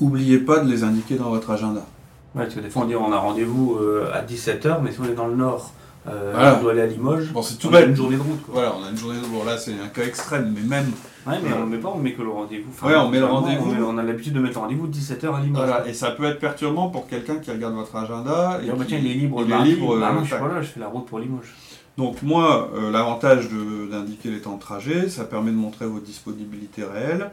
oubliez 0.00 0.38
pas 0.38 0.58
de 0.58 0.68
les 0.68 0.82
indiquer 0.82 1.14
dans 1.14 1.30
votre 1.30 1.50
agenda. 1.50 1.86
Ouais, 2.34 2.42
parce 2.42 2.54
que 2.54 2.60
des 2.60 2.68
fois 2.68 2.82
on 2.82 2.86
dit 2.86 2.96
on 2.96 3.12
a 3.12 3.18
rendez-vous 3.18 3.76
euh, 3.80 4.10
à 4.12 4.22
17h, 4.22 4.80
mais 4.82 4.92
si 4.92 5.00
on 5.00 5.04
est 5.04 5.14
dans 5.14 5.28
le 5.28 5.36
nord, 5.36 5.72
euh, 6.08 6.32
Voilà. 6.34 6.56
on 6.58 6.62
doit 6.62 6.72
aller 6.72 6.82
à 6.82 6.86
Limoges, 6.86 7.32
Bon, 7.32 7.42
c'est 7.42 7.56
tout 7.56 7.68
on 7.70 7.74
a 7.74 7.80
une 7.82 7.96
journée 7.96 8.16
de 8.16 8.22
route. 8.22 8.42
Quoi. 8.42 8.54
Voilà, 8.54 8.74
on 8.80 8.84
a 8.86 8.90
une 8.90 8.96
journée 8.96 9.20
de 9.20 9.26
bon, 9.26 9.44
là, 9.44 9.56
c'est 9.58 9.72
un 9.72 9.88
cas 9.88 10.02
extrême, 10.04 10.54
mais 10.54 10.62
même. 10.62 10.90
Ouais, 11.26 11.34
mais 11.42 11.50
on 11.56 11.60
le 11.64 11.66
met 11.66 11.78
pas, 11.78 11.88
on 11.92 11.98
met 11.98 12.12
que 12.12 12.22
le 12.22 12.30
rendez-vous. 12.30 12.70
Enfin, 12.70 12.86
Ouais, 12.86 12.96
on 12.96 13.08
met 13.08 13.18
le 13.18 13.24
rendez-vous. 13.26 13.70
On, 13.70 13.74
met- 13.74 13.82
on 13.82 13.98
a 13.98 14.02
l'habitude 14.04 14.32
de 14.34 14.38
mettre 14.40 14.54
le 14.54 14.60
rendez-vous 14.60 14.86
17h 14.86 15.34
à 15.34 15.40
Limoges. 15.40 15.66
Voilà, 15.66 15.88
et 15.88 15.92
ça 15.94 16.12
peut 16.12 16.24
être 16.24 16.38
perturbant 16.38 16.88
pour 16.88 17.08
quelqu'un 17.08 17.36
qui 17.36 17.50
regarde 17.50 17.74
votre 17.74 17.96
agenda. 17.96 18.60
Et 18.62 18.68
Et 18.68 18.70
bah, 18.70 18.76
qui- 18.80 18.86
tiens, 18.86 18.98
il 19.02 19.10
est 19.10 19.14
libre 19.14 19.42
il 19.44 19.52
est 19.52 19.62
libre, 19.64 19.98
Bah 19.98 20.12
non, 20.12 20.20
je 20.22 20.26
suis 20.26 20.36
pas 20.36 20.46
là, 20.48 20.62
je 20.62 20.68
fais 20.68 20.78
la 20.80 20.86
route 20.88 21.06
pour 21.06 21.18
Limoges. 21.18 21.52
Donc 21.98 22.22
moi, 22.22 22.70
euh, 22.76 22.90
l'avantage 22.92 23.48
de- 23.48 23.90
d'indiquer 23.90 24.30
les 24.30 24.40
temps 24.42 24.54
de 24.56 24.60
trajet, 24.60 25.08
ça 25.08 25.24
permet 25.24 25.50
de 25.50 25.56
montrer 25.56 25.86
votre 25.86 26.04
disponibilité 26.04 26.84
réelle 26.84 27.30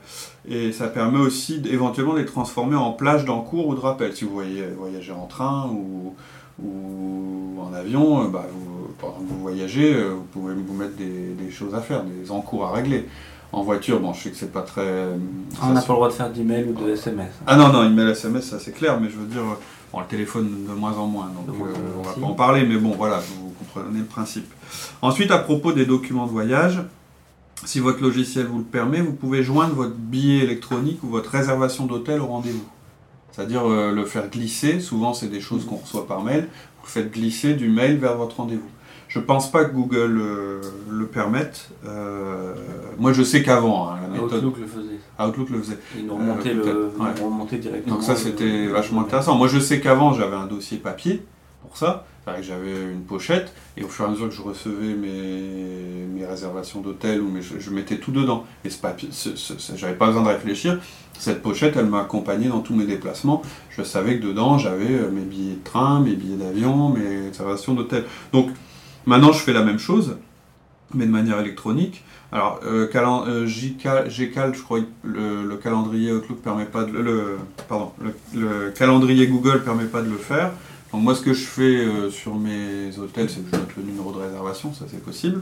et 0.47 0.71
ça 0.71 0.87
permet 0.87 1.19
aussi 1.19 1.61
éventuellement 1.69 2.13
de 2.13 2.19
les 2.19 2.25
transformer 2.25 2.77
en 2.77 2.93
plage 2.93 3.25
d'encours 3.25 3.67
ou 3.67 3.75
de 3.75 3.81
rappel. 3.81 4.15
Si 4.15 4.23
vous 4.23 4.31
voyez, 4.33 4.63
voyagez 4.79 5.11
en 5.11 5.25
train 5.27 5.67
ou, 5.69 6.15
ou 6.61 7.59
en 7.61 7.73
avion, 7.73 8.23
euh, 8.23 8.27
bah, 8.27 8.45
vous, 8.51 8.87
pendant 8.99 9.13
que 9.19 9.29
vous 9.29 9.39
voyagez, 9.39 9.93
euh, 9.93 10.09
vous 10.15 10.23
pouvez 10.31 10.53
vous 10.53 10.73
mettre 10.73 10.95
des, 10.95 11.33
des 11.33 11.51
choses 11.51 11.73
à 11.75 11.81
faire, 11.81 12.03
des 12.03 12.31
encours 12.31 12.65
à 12.65 12.71
régler. 12.71 13.07
En 13.51 13.61
voiture, 13.61 13.99
bon, 13.99 14.13
je 14.13 14.23
sais 14.23 14.29
que 14.31 14.35
c'est 14.37 14.51
pas 14.51 14.63
très... 14.63 14.81
euh, 14.81 15.15
Ah, 15.61 15.67
on 15.69 15.73
n'a 15.73 15.81
pas 15.81 15.87
le 15.89 15.93
droit 15.95 16.07
de 16.09 16.13
faire 16.13 16.31
d'email 16.31 16.65
ou 16.65 16.73
de 16.73 16.91
SMS. 16.91 17.29
ah 17.45 17.55
non, 17.55 17.71
non, 17.71 17.83
email, 17.85 18.09
SMS, 18.09 18.45
ça 18.49 18.59
c'est 18.59 18.71
clair, 18.71 18.99
mais 18.99 19.09
je 19.09 19.15
veux 19.17 19.27
dire, 19.27 19.43
bon, 19.91 19.99
le 19.99 20.05
téléphone 20.07 20.65
de 20.67 20.73
moins 20.73 20.97
en 20.97 21.05
moins, 21.05 21.27
donc 21.47 21.55
moins 21.55 21.67
euh, 21.67 21.73
on 21.99 22.01
va 22.01 22.13
pas 22.13 22.25
en 22.25 22.33
parler, 22.33 22.65
mais 22.65 22.77
bon, 22.77 22.95
voilà, 22.97 23.19
vous 23.19 23.53
comprenez 23.59 23.99
le 23.99 24.05
principe. 24.05 24.51
Ensuite, 25.03 25.29
à 25.29 25.37
propos 25.37 25.71
des 25.71 25.85
documents 25.85 26.25
de 26.25 26.31
voyage, 26.31 26.81
si 27.65 27.79
votre 27.79 28.01
logiciel 28.01 28.47
vous 28.47 28.57
le 28.57 28.63
permet, 28.63 29.01
vous 29.01 29.13
pouvez 29.13 29.43
joindre 29.43 29.75
votre 29.75 29.93
billet 29.95 30.43
électronique 30.43 31.03
ou 31.03 31.07
votre 31.07 31.29
réservation 31.29 31.85
d'hôtel 31.85 32.21
au 32.21 32.25
rendez-vous. 32.27 32.65
C'est-à-dire 33.33 33.67
euh, 33.67 33.91
le 33.91 34.05
faire 34.05 34.29
glisser, 34.29 34.79
souvent 34.79 35.13
c'est 35.13 35.27
des 35.27 35.41
choses 35.41 35.65
qu'on 35.65 35.77
reçoit 35.77 36.07
par 36.07 36.21
mail, 36.23 36.47
vous 36.81 36.89
faites 36.89 37.11
glisser 37.11 37.55
du 37.55 37.67
mail 37.67 37.97
vers 37.97 38.15
votre 38.15 38.37
rendez-vous. 38.37 38.69
Je 39.07 39.19
pense 39.19 39.51
pas 39.51 39.65
que 39.65 39.73
Google 39.73 40.19
euh, 40.19 40.61
le 40.89 41.05
permette. 41.07 41.69
Euh, 41.85 42.53
moi 42.99 43.11
je 43.11 43.23
sais 43.23 43.41
qu'avant, 43.43 43.89
hein, 43.89 43.97
la 44.01 44.07
méthode 44.07 44.45
Outlook 44.45 44.57
le 44.59 44.67
faisait. 44.67 44.99
Outlook 45.19 45.49
le 45.49 45.59
faisait. 45.59 45.77
Ils 45.97 46.05
nous 46.05 46.15
remontaient, 46.15 46.53
le, 46.53 46.63
ouais. 46.63 47.57
directement. 47.57 47.95
Donc 47.95 48.03
ça 48.03 48.15
c'était 48.15 48.67
vachement 48.67 49.01
intéressant. 49.01 49.35
Moi 49.35 49.47
je 49.47 49.59
sais 49.59 49.79
qu'avant 49.79 50.13
j'avais 50.13 50.35
un 50.35 50.47
dossier 50.47 50.77
papier 50.77 51.25
pour 51.63 51.75
ça, 51.75 52.05
J'avais 52.41 52.71
une 52.91 53.01
pochette 53.01 53.53
et 53.75 53.83
au 53.83 53.89
fur 53.89 54.05
et 54.05 54.07
à 54.07 54.11
mesure 54.11 54.29
que 54.29 54.35
je 54.35 54.41
recevais 54.41 54.93
mes, 54.93 56.05
mes 56.07 56.25
réservations 56.25 56.79
d'hôtel 56.79 57.21
ou 57.21 57.29
mes, 57.29 57.41
je, 57.41 57.69
mettais 57.69 57.97
tout 57.97 58.11
dedans. 58.11 58.45
Et 58.63 58.69
ce 58.69 58.77
papier, 58.77 59.09
j'avais 59.75 59.95
pas 59.95 60.07
besoin 60.07 60.23
de 60.23 60.29
réfléchir. 60.29 60.79
Cette 61.19 61.41
pochette 61.41 61.75
elle 61.75 61.87
m'a 61.87 62.01
accompagné 62.01 62.47
dans 62.47 62.61
tous 62.61 62.75
mes 62.75 62.85
déplacements. 62.85 63.41
Je 63.69 63.83
savais 63.83 64.19
que 64.19 64.25
dedans 64.25 64.57
j'avais 64.57 64.93
euh, 64.93 65.11
mes 65.11 65.21
billets 65.21 65.55
de 65.55 65.63
train, 65.63 65.99
mes 65.99 66.15
billets 66.15 66.37
d'avion, 66.37 66.89
mes 66.89 67.27
réservations 67.27 67.73
d'hôtel. 67.73 68.05
Donc 68.31 68.51
maintenant 69.05 69.33
je 69.33 69.39
fais 69.39 69.53
la 69.53 69.63
même 69.63 69.79
chose 69.79 70.15
mais 70.93 71.05
de 71.05 71.11
manière 71.11 71.39
électronique. 71.39 72.03
Alors, 72.31 72.59
euh, 72.65 72.87
euh, 72.95 73.47
je 73.47 74.63
crois 74.63 74.79
le, 75.03 75.43
le 75.43 75.57
calendrier 75.57 76.11
Outlook 76.11 76.39
permet 76.39 76.65
pas 76.65 76.83
de 76.83 76.91
le, 76.91 77.37
pardon, 77.67 77.91
le 78.33 78.71
calendrier 78.71 79.27
Google 79.27 79.63
permet 79.63 79.85
pas 79.85 80.01
de 80.01 80.09
le 80.09 80.17
faire. 80.17 80.51
Donc 80.93 81.01
moi, 81.01 81.15
ce 81.15 81.21
que 81.21 81.33
je 81.33 81.43
fais 81.43 81.63
euh, 81.63 82.11
sur 82.11 82.35
mes 82.35 82.95
hôtels, 82.99 83.27
c'est 83.27 83.43
que 83.43 83.49
je 83.51 83.59
note 83.59 83.75
le 83.77 83.81
numéro 83.83 84.11
de 84.11 84.19
réservation, 84.19 84.73
ça 84.73 84.85
c'est 84.87 85.03
possible. 85.03 85.41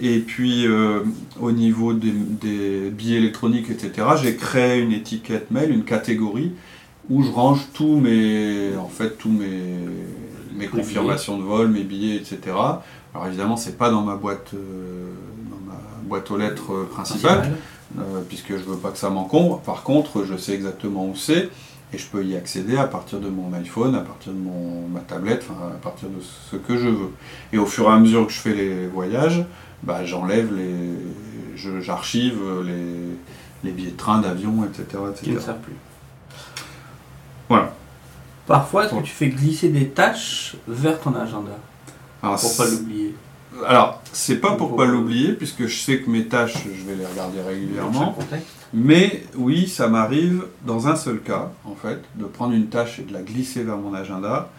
Et 0.00 0.20
puis, 0.20 0.68
euh, 0.68 1.00
au 1.40 1.50
niveau 1.50 1.94
des, 1.94 2.12
des 2.12 2.90
billets 2.90 3.18
électroniques, 3.18 3.70
etc., 3.70 4.06
j'ai 4.22 4.36
créé 4.36 4.80
une 4.80 4.92
étiquette 4.92 5.50
mail, 5.50 5.72
une 5.72 5.82
catégorie 5.82 6.52
où 7.10 7.24
je 7.24 7.30
range 7.30 7.66
tous 7.74 7.96
mes, 7.96 8.76
en 8.76 8.88
fait, 8.88 9.18
tous 9.18 9.30
mes, 9.30 10.68
confirmations 10.68 11.38
de 11.38 11.42
vol, 11.42 11.68
mes 11.68 11.82
billets, 11.82 12.16
etc. 12.16 12.38
Alors 13.12 13.26
évidemment, 13.26 13.56
c'est 13.56 13.76
pas 13.76 13.90
dans 13.90 14.02
ma 14.02 14.14
boîte, 14.14 14.52
euh, 14.54 15.10
dans 15.50 15.72
ma 15.72 15.78
boîte 16.04 16.30
aux 16.30 16.38
lettres 16.38 16.86
principale, 16.90 17.50
puisque 18.28 18.52
je 18.52 18.62
veux 18.62 18.76
pas 18.76 18.90
que 18.90 18.98
ça 18.98 19.10
m'encombre. 19.10 19.58
Par 19.60 19.82
contre, 19.82 20.24
je 20.24 20.36
sais 20.36 20.52
exactement 20.52 21.04
où 21.06 21.16
c'est 21.16 21.50
et 21.94 21.98
je 21.98 22.06
peux 22.06 22.24
y 22.24 22.36
accéder 22.36 22.76
à 22.76 22.84
partir 22.84 23.20
de 23.20 23.28
mon 23.28 23.52
iPhone, 23.54 23.94
à 23.94 24.00
partir 24.00 24.32
de 24.32 24.38
mon, 24.38 24.88
ma 24.88 25.00
tablette, 25.00 25.46
à 25.50 25.76
partir 25.76 26.08
de 26.08 26.20
ce 26.20 26.56
que 26.56 26.76
je 26.76 26.88
veux. 26.88 27.10
Et 27.52 27.58
au 27.58 27.66
fur 27.66 27.84
et 27.84 27.92
à 27.92 27.98
mesure 27.98 28.26
que 28.26 28.32
je 28.32 28.38
fais 28.38 28.54
les 28.54 28.86
voyages, 28.88 29.44
bah, 29.82 30.04
j'enlève 30.04 30.52
les, 30.54 31.80
j'archive 31.80 32.40
les, 32.64 33.16
les 33.62 33.70
billets 33.70 33.92
de 33.92 33.96
train, 33.96 34.20
d'avion, 34.20 34.64
etc., 34.64 34.86
Qui 34.90 35.30
ne 35.30 35.34
etc. 35.36 35.46
savent 35.46 35.60
plus. 35.60 35.76
Voilà. 37.48 37.72
Parfois, 38.46 38.84
est-ce 38.84 38.94
que 38.94 39.02
tu 39.02 39.12
fais 39.12 39.28
glisser 39.28 39.68
des 39.68 39.88
tâches 39.88 40.56
vers 40.66 41.00
ton 41.00 41.14
agenda 41.14 41.56
Alors, 42.22 42.40
pour 42.40 42.56
pas 42.56 42.66
l'oublier? 42.66 43.14
Alors, 43.66 44.02
c'est 44.12 44.40
pas 44.40 44.56
pour 44.56 44.76
pas 44.76 44.84
l'oublier, 44.84 45.32
puisque 45.32 45.66
je 45.66 45.76
sais 45.76 46.00
que 46.00 46.10
mes 46.10 46.26
tâches, 46.26 46.64
je 46.64 46.84
vais 46.84 46.96
les 46.96 47.06
regarder 47.06 47.40
régulièrement. 47.40 48.16
Mais 48.72 49.24
oui, 49.36 49.68
ça 49.68 49.88
m'arrive 49.88 50.44
dans 50.66 50.88
un 50.88 50.96
seul 50.96 51.20
cas, 51.20 51.52
en 51.64 51.74
fait, 51.74 52.02
de 52.16 52.24
prendre 52.24 52.54
une 52.54 52.68
tâche 52.68 52.98
et 52.98 53.02
de 53.02 53.12
la 53.12 53.22
glisser 53.22 53.62
vers 53.62 53.76
mon 53.76 53.94
agenda. 53.94 54.50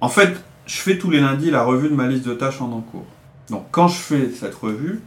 En 0.00 0.08
fait, 0.08 0.40
je 0.66 0.76
fais 0.76 0.98
tous 0.98 1.10
les 1.10 1.20
lundis 1.20 1.50
la 1.50 1.64
revue 1.64 1.88
de 1.88 1.94
ma 1.94 2.06
liste 2.06 2.26
de 2.26 2.34
tâches 2.34 2.60
en 2.60 2.70
encours. 2.70 3.06
Donc 3.48 3.66
quand 3.72 3.88
je 3.88 3.98
fais 3.98 4.30
cette 4.30 4.54
revue, 4.54 5.00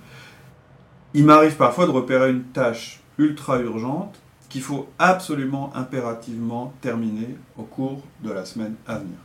il 1.14 1.26
m'arrive 1.26 1.56
parfois 1.56 1.86
de 1.86 1.92
repérer 1.92 2.32
une 2.32 2.44
tâche 2.44 3.00
ultra 3.18 3.60
urgente 3.60 4.16
qu'il 4.50 4.62
faut 4.62 4.90
absolument, 5.00 5.72
impérativement 5.76 6.74
terminer 6.82 7.38
au 7.58 7.64
cours 7.64 8.02
de 8.22 8.32
la 8.32 8.46
semaine 8.46 8.76
à 8.86 8.98
venir. 8.98 9.18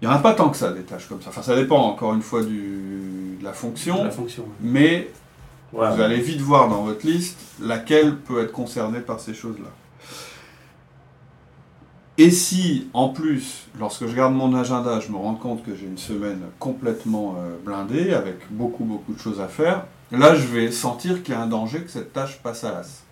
Il 0.00 0.08
n'y 0.08 0.14
en 0.14 0.16
a 0.16 0.20
pas 0.20 0.34
tant 0.34 0.48
que 0.48 0.56
ça, 0.56 0.72
des 0.72 0.82
tâches 0.82 1.06
comme 1.08 1.20
ça. 1.20 1.28
Enfin, 1.28 1.42
ça 1.42 1.54
dépend 1.54 1.78
encore 1.78 2.14
une 2.14 2.22
fois 2.22 2.42
du, 2.42 3.36
de 3.38 3.44
la 3.44 3.52
fonction, 3.52 4.02
La 4.04 4.10
fonction. 4.10 4.44
mais 4.60 5.10
vous 5.72 5.82
allez 5.82 6.20
vite 6.20 6.40
voir 6.40 6.68
dans 6.68 6.82
votre 6.82 7.06
liste 7.06 7.38
laquelle 7.60 8.16
peut 8.16 8.42
être 8.42 8.52
concernée 8.52 9.00
par 9.00 9.20
ces 9.20 9.34
choses-là. 9.34 9.68
Et 12.18 12.30
si, 12.30 12.88
en 12.92 13.08
plus, 13.08 13.68
lorsque 13.78 14.06
je 14.06 14.10
regarde 14.10 14.34
mon 14.34 14.54
agenda, 14.54 15.00
je 15.00 15.10
me 15.10 15.16
rends 15.16 15.36
compte 15.36 15.64
que 15.64 15.74
j'ai 15.74 15.86
une 15.86 15.96
semaine 15.96 16.42
complètement 16.58 17.36
euh, 17.38 17.56
blindée, 17.64 18.12
avec 18.12 18.36
beaucoup, 18.50 18.84
beaucoup 18.84 19.14
de 19.14 19.18
choses 19.18 19.40
à 19.40 19.48
faire, 19.48 19.86
là, 20.10 20.34
je 20.34 20.46
vais 20.46 20.70
sentir 20.70 21.22
qu'il 21.22 21.32
y 21.32 21.36
a 21.36 21.40
un 21.40 21.46
danger 21.46 21.80
que 21.80 21.90
cette 21.90 22.12
tâche 22.12 22.40
passe 22.42 22.64
à 22.64 22.72
l'as. 22.72 23.04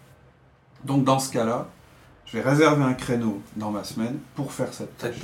Donc, 0.85 1.05
dans 1.05 1.18
ce 1.18 1.33
cas-là, 1.33 1.68
je 2.33 2.37
vais 2.38 2.43
réserver 2.49 2.83
un 2.85 2.95
créneau 2.95 3.41
dans 3.57 3.71
ma 3.71 3.85
semaine 3.85 4.19
pour 4.35 4.53
faire 4.53 4.73
cette 4.73 4.97
tâche. 4.99 5.14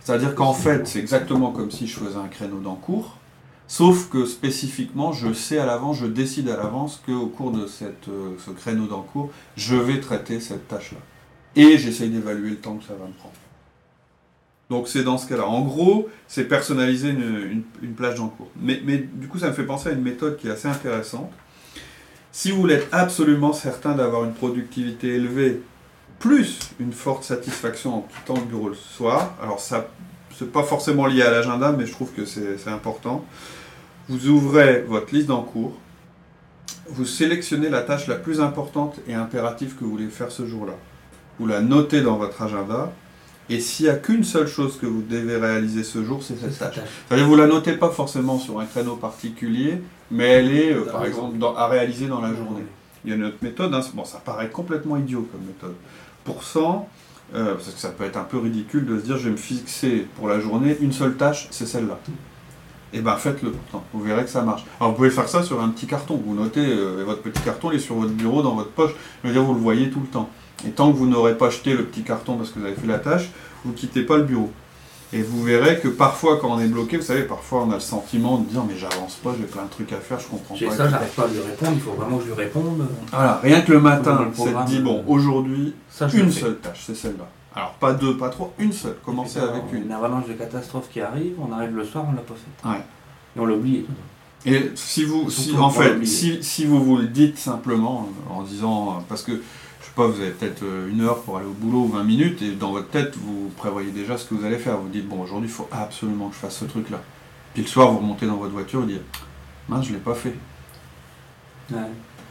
C'est-à-dire 0.00 0.34
qu'en 0.34 0.52
fait, 0.54 0.86
c'est 0.86 0.98
exactement 0.98 1.50
comme 1.52 1.70
si 1.70 1.86
je 1.86 1.98
faisais 1.98 2.16
un 2.16 2.28
créneau 2.28 2.58
d'encours, 2.60 3.18
sauf 3.68 4.08
que 4.08 4.24
spécifiquement, 4.24 5.12
je 5.12 5.32
sais 5.32 5.58
à 5.58 5.66
l'avance, 5.66 5.98
je 5.98 6.06
décide 6.06 6.48
à 6.48 6.56
l'avance 6.56 7.02
qu'au 7.04 7.26
cours 7.26 7.50
de 7.52 7.66
cette, 7.66 8.08
euh, 8.08 8.34
ce 8.44 8.50
créneau 8.52 8.86
d'encours, 8.86 9.30
je 9.56 9.76
vais 9.76 10.00
traiter 10.00 10.40
cette 10.40 10.66
tâche-là. 10.68 10.98
Et 11.56 11.76
j'essaye 11.78 12.10
d'évaluer 12.10 12.50
le 12.50 12.56
temps 12.56 12.76
que 12.76 12.84
ça 12.84 12.94
va 12.94 13.06
me 13.06 13.12
prendre. 13.12 13.34
Donc 14.68 14.88
c'est 14.88 15.04
dans 15.04 15.16
ce 15.18 15.28
cas-là. 15.28 15.46
En 15.46 15.62
gros, 15.62 16.08
c'est 16.26 16.44
personnaliser 16.44 17.10
une, 17.10 17.22
une- 17.22 17.62
une 17.82 17.94
plage 17.94 18.16
d'encours. 18.16 18.48
Mais, 18.60 18.80
mais 18.84 18.98
du 18.98 19.28
coup, 19.28 19.38
ça 19.38 19.48
me 19.48 19.52
fait 19.52 19.64
penser 19.64 19.90
à 19.90 19.92
une 19.92 20.02
méthode 20.02 20.36
qui 20.38 20.48
est 20.48 20.50
assez 20.50 20.68
intéressante. 20.68 21.30
Si 22.32 22.50
vous 22.50 22.60
voulez 22.60 22.74
être 22.74 22.88
absolument 22.92 23.52
certain 23.52 23.94
d'avoir 23.94 24.24
une 24.24 24.34
productivité 24.34 25.14
élevée, 25.14 25.62
plus 26.18 26.58
une 26.80 26.92
forte 26.92 27.24
satisfaction 27.24 27.98
en 27.98 28.00
quittant 28.02 28.34
le 28.34 28.46
bureau 28.46 28.68
le 28.68 28.74
soir, 28.74 29.34
alors 29.42 29.60
ça 29.60 29.88
c'est 30.38 30.52
pas 30.52 30.62
forcément 30.62 31.06
lié 31.06 31.22
à 31.22 31.30
l'agenda, 31.30 31.72
mais 31.72 31.86
je 31.86 31.92
trouve 31.92 32.12
que 32.12 32.26
c'est 32.26 32.68
important. 32.68 33.24
Vous 34.08 34.28
ouvrez 34.28 34.82
votre 34.82 35.14
liste 35.14 35.28
d'encours, 35.28 35.72
vous 36.88 37.06
sélectionnez 37.06 37.70
la 37.70 37.82
tâche 37.82 38.06
la 38.06 38.16
plus 38.16 38.40
importante 38.40 39.00
et 39.08 39.14
impérative 39.14 39.74
que 39.76 39.84
vous 39.84 39.90
voulez 39.90 40.08
faire 40.08 40.30
ce 40.30 40.46
jour-là. 40.46 40.74
Vous 41.38 41.46
la 41.46 41.60
notez 41.60 42.02
dans 42.02 42.16
votre 42.16 42.42
agenda, 42.42 42.92
et 43.48 43.60
s'il 43.60 43.86
n'y 43.86 43.92
a 43.92 43.96
qu'une 43.96 44.24
seule 44.24 44.46
chose 44.46 44.76
que 44.78 44.86
vous 44.86 45.02
devez 45.02 45.36
réaliser 45.36 45.84
ce 45.84 46.04
jour, 46.04 46.22
c'est 46.22 46.38
cette 46.38 46.58
tâche. 46.58 46.80
C'est-à-dire 47.08 47.26
vous 47.26 47.36
la 47.36 47.46
notez 47.46 47.72
pas 47.72 47.90
forcément 47.90 48.38
sur 48.38 48.60
un 48.60 48.66
créneau 48.66 48.96
particulier, 48.96 49.80
mais 50.10 50.24
elle 50.24 50.52
est, 50.52 50.72
euh, 50.72 50.84
par 50.84 51.04
exemple, 51.04 51.36
à 51.56 51.66
réaliser 51.66 52.06
dans 52.06 52.20
la 52.20 52.34
journée. 52.34 52.64
Il 53.04 53.10
y 53.10 53.12
a 53.12 53.16
une 53.16 53.24
autre 53.24 53.38
méthode, 53.40 53.72
hein, 53.72 53.80
bon, 53.94 54.04
ça 54.04 54.18
paraît 54.18 54.48
complètement 54.48 54.96
idiot 54.96 55.28
comme 55.30 55.42
méthode. 55.46 55.76
Euh, 57.34 57.54
parce 57.54 57.70
que 57.70 57.80
ça 57.80 57.88
peut 57.88 58.04
être 58.04 58.16
un 58.16 58.24
peu 58.24 58.38
ridicule 58.38 58.86
de 58.86 59.00
se 59.00 59.04
dire 59.04 59.18
je 59.18 59.24
vais 59.24 59.30
me 59.30 59.36
fixer 59.36 60.06
pour 60.16 60.28
la 60.28 60.38
journée 60.38 60.76
une 60.80 60.92
seule 60.92 61.16
tâche, 61.16 61.48
c'est 61.50 61.66
celle-là. 61.66 61.98
Et 62.92 63.00
ben 63.00 63.16
faites-le 63.16 63.50
pourtant, 63.50 63.84
vous 63.92 64.00
verrez 64.00 64.22
que 64.22 64.30
ça 64.30 64.42
marche. 64.42 64.64
Alors 64.78 64.92
vous 64.92 64.96
pouvez 64.96 65.10
faire 65.10 65.28
ça 65.28 65.42
sur 65.42 65.60
un 65.60 65.70
petit 65.70 65.86
carton, 65.86 66.22
vous 66.24 66.34
notez, 66.34 66.64
euh, 66.64 67.02
votre 67.04 67.22
petit 67.22 67.42
carton 67.42 67.72
il 67.72 67.76
est 67.76 67.80
sur 67.80 67.96
votre 67.96 68.12
bureau, 68.12 68.42
dans 68.42 68.54
votre 68.54 68.70
poche, 68.70 68.92
je 69.22 69.28
veux 69.28 69.34
dire 69.34 69.42
vous 69.42 69.54
le 69.54 69.60
voyez 69.60 69.90
tout 69.90 70.00
le 70.00 70.06
temps. 70.06 70.30
Et 70.64 70.70
tant 70.70 70.92
que 70.92 70.96
vous 70.96 71.08
n'aurez 71.08 71.36
pas 71.36 71.50
jeté 71.50 71.74
le 71.74 71.84
petit 71.84 72.02
carton 72.02 72.36
parce 72.36 72.50
que 72.50 72.60
vous 72.60 72.64
avez 72.64 72.76
fait 72.76 72.86
la 72.86 73.00
tâche, 73.00 73.28
vous 73.64 73.72
quittez 73.72 74.02
pas 74.02 74.18
le 74.18 74.22
bureau. 74.22 74.52
Et 75.16 75.22
vous 75.22 75.42
verrez 75.42 75.80
que 75.80 75.88
parfois 75.88 76.38
quand 76.38 76.50
on 76.50 76.60
est 76.60 76.68
bloqué, 76.68 76.98
vous 76.98 77.02
savez, 77.02 77.22
parfois 77.22 77.62
on 77.62 77.70
a 77.70 77.74
le 77.74 77.80
sentiment 77.80 78.36
de 78.36 78.44
dire 78.50 78.62
mais 78.68 78.76
j'avance 78.76 79.14
pas, 79.14 79.34
j'ai 79.38 79.46
plein 79.46 79.64
de 79.64 79.70
trucs 79.70 79.90
à 79.94 79.96
faire, 79.96 80.20
je 80.20 80.26
comprends 80.26 80.54
pas. 80.54 80.76
ça, 80.76 80.90
j'arrive 80.90 81.08
pas 81.08 81.22
à 81.22 81.28
lui 81.28 81.40
répondre, 81.40 81.72
il 81.74 81.80
faut 81.80 81.92
vraiment 81.92 82.18
que 82.18 82.24
je 82.24 82.28
lui 82.28 82.34
réponde. 82.34 82.86
Voilà, 83.10 83.40
rien 83.42 83.62
que 83.62 83.72
le 83.72 83.80
matin, 83.80 84.30
c'est 84.34 84.64
dit 84.66 84.80
bon, 84.80 85.02
aujourd'hui, 85.06 85.74
une 86.12 86.30
seule 86.30 86.58
tâche, 86.58 86.82
c'est 86.86 86.94
celle-là. 86.94 87.26
Alors 87.54 87.72
pas 87.80 87.94
deux, 87.94 88.18
pas 88.18 88.28
trois, 88.28 88.52
une 88.58 88.72
seule. 88.72 88.96
Commencez 89.02 89.38
avec 89.38 89.62
une. 89.72 89.84
Une 89.84 89.92
avalanche 89.92 90.26
de 90.28 90.34
catastrophes 90.34 90.90
qui 90.90 91.00
arrive, 91.00 91.32
on 91.40 91.50
arrive 91.50 91.74
le 91.74 91.84
soir, 91.86 92.04
on 92.06 92.12
l'a 92.12 92.20
pas 92.20 92.34
fait. 92.34 92.68
Ouais. 92.68 92.84
Et 93.34 93.40
on 93.40 93.46
l'a 93.46 93.54
oublié. 93.54 93.86
Et 94.44 94.72
si 94.74 95.04
vous, 95.04 95.30
si, 95.30 95.56
en 95.56 95.70
fait, 95.70 96.04
si, 96.04 96.42
si 96.42 96.66
vous 96.66 96.84
vous 96.84 96.98
le 96.98 97.06
dites 97.06 97.38
simplement 97.38 98.08
en 98.28 98.42
disant, 98.42 99.02
parce 99.08 99.22
que 99.22 99.40
pas, 99.96 100.06
vous 100.06 100.20
avez 100.20 100.30
peut-être 100.30 100.62
euh, 100.62 100.88
une 100.90 101.00
heure 101.00 101.22
pour 101.22 101.38
aller 101.38 101.46
au 101.46 101.52
boulot 101.52 101.84
ou 101.84 101.88
20 101.88 102.04
minutes, 102.04 102.42
et 102.42 102.52
dans 102.52 102.70
votre 102.70 102.88
tête, 102.88 103.16
vous 103.16 103.50
prévoyez 103.56 103.90
déjà 103.90 104.16
ce 104.18 104.26
que 104.26 104.34
vous 104.34 104.44
allez 104.44 104.58
faire. 104.58 104.76
Vous 104.76 104.88
dites, 104.88 105.08
bon, 105.08 105.22
aujourd'hui, 105.22 105.48
il 105.48 105.52
faut 105.52 105.68
absolument 105.72 106.28
que 106.28 106.34
je 106.34 106.40
fasse 106.40 106.58
ce 106.58 106.66
truc-là. 106.66 107.02
Puis 107.54 107.62
le 107.62 107.68
soir, 107.68 107.90
vous 107.90 107.98
remontez 107.98 108.26
dans 108.26 108.36
votre 108.36 108.52
voiture 108.52 108.84
et 108.84 108.86
dites, 108.86 109.00
mince, 109.68 109.86
je 109.86 109.94
l'ai 109.94 109.98
pas 109.98 110.14
fait. 110.14 110.34
Ouais. 111.72 111.78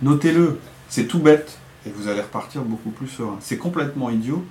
Notez-le, 0.03 0.59
c'est 0.87 1.07
tout 1.07 1.19
bête, 1.19 1.57
et 1.85 1.89
vous 1.89 2.07
allez 2.07 2.21
repartir 2.21 2.61
beaucoup 2.61 2.91
plus 2.91 3.07
serein. 3.07 3.37
C'est 3.41 3.57
complètement 3.57 4.09
idiot. 4.09 4.45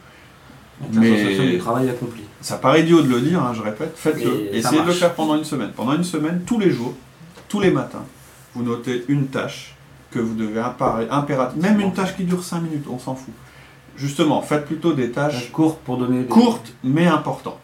Donc, 0.80 1.02
Mais- 1.04 1.52
du 1.52 1.58
travail 1.58 1.88
accompli. 1.88 2.22
Ça 2.40 2.56
paraît 2.56 2.82
idiot 2.82 3.00
de 3.00 3.08
le 3.08 3.20
dire, 3.20 3.40
hein, 3.40 3.52
je 3.54 3.62
répète, 3.62 3.92
faites-le. 3.96 4.52
Essayez 4.52 4.82
de 4.82 4.86
le 4.86 4.92
faire 4.92 5.14
pendant 5.14 5.36
une 5.36 5.44
semaine. 5.44 5.70
Pendant 5.70 5.94
une 5.94 6.04
semaine, 6.04 6.42
tous 6.44 6.58
les 6.58 6.72
jours, 6.72 6.94
tous 7.48 7.60
les 7.60 7.70
matins, 7.70 8.04
vous 8.54 8.64
notez 8.64 9.04
une 9.06 9.28
tâche 9.28 9.76
que 10.14 10.20
vous 10.20 10.34
devez 10.34 10.60
impérativement, 10.60 11.62
même 11.68 11.80
une 11.80 11.92
tâche 11.92 12.16
qui 12.16 12.22
dure 12.24 12.42
5 12.42 12.60
minutes, 12.60 12.86
on 12.88 12.98
s'en 12.98 13.14
fout. 13.16 13.34
Justement, 13.96 14.40
faites 14.42 14.64
plutôt 14.64 14.92
des 14.92 15.10
tâches 15.10 15.50
Courte 15.52 15.78
pour 15.80 15.98
donner 15.98 16.22
des... 16.22 16.28
courtes 16.28 16.72
mais 16.84 17.06
importantes. 17.06 17.60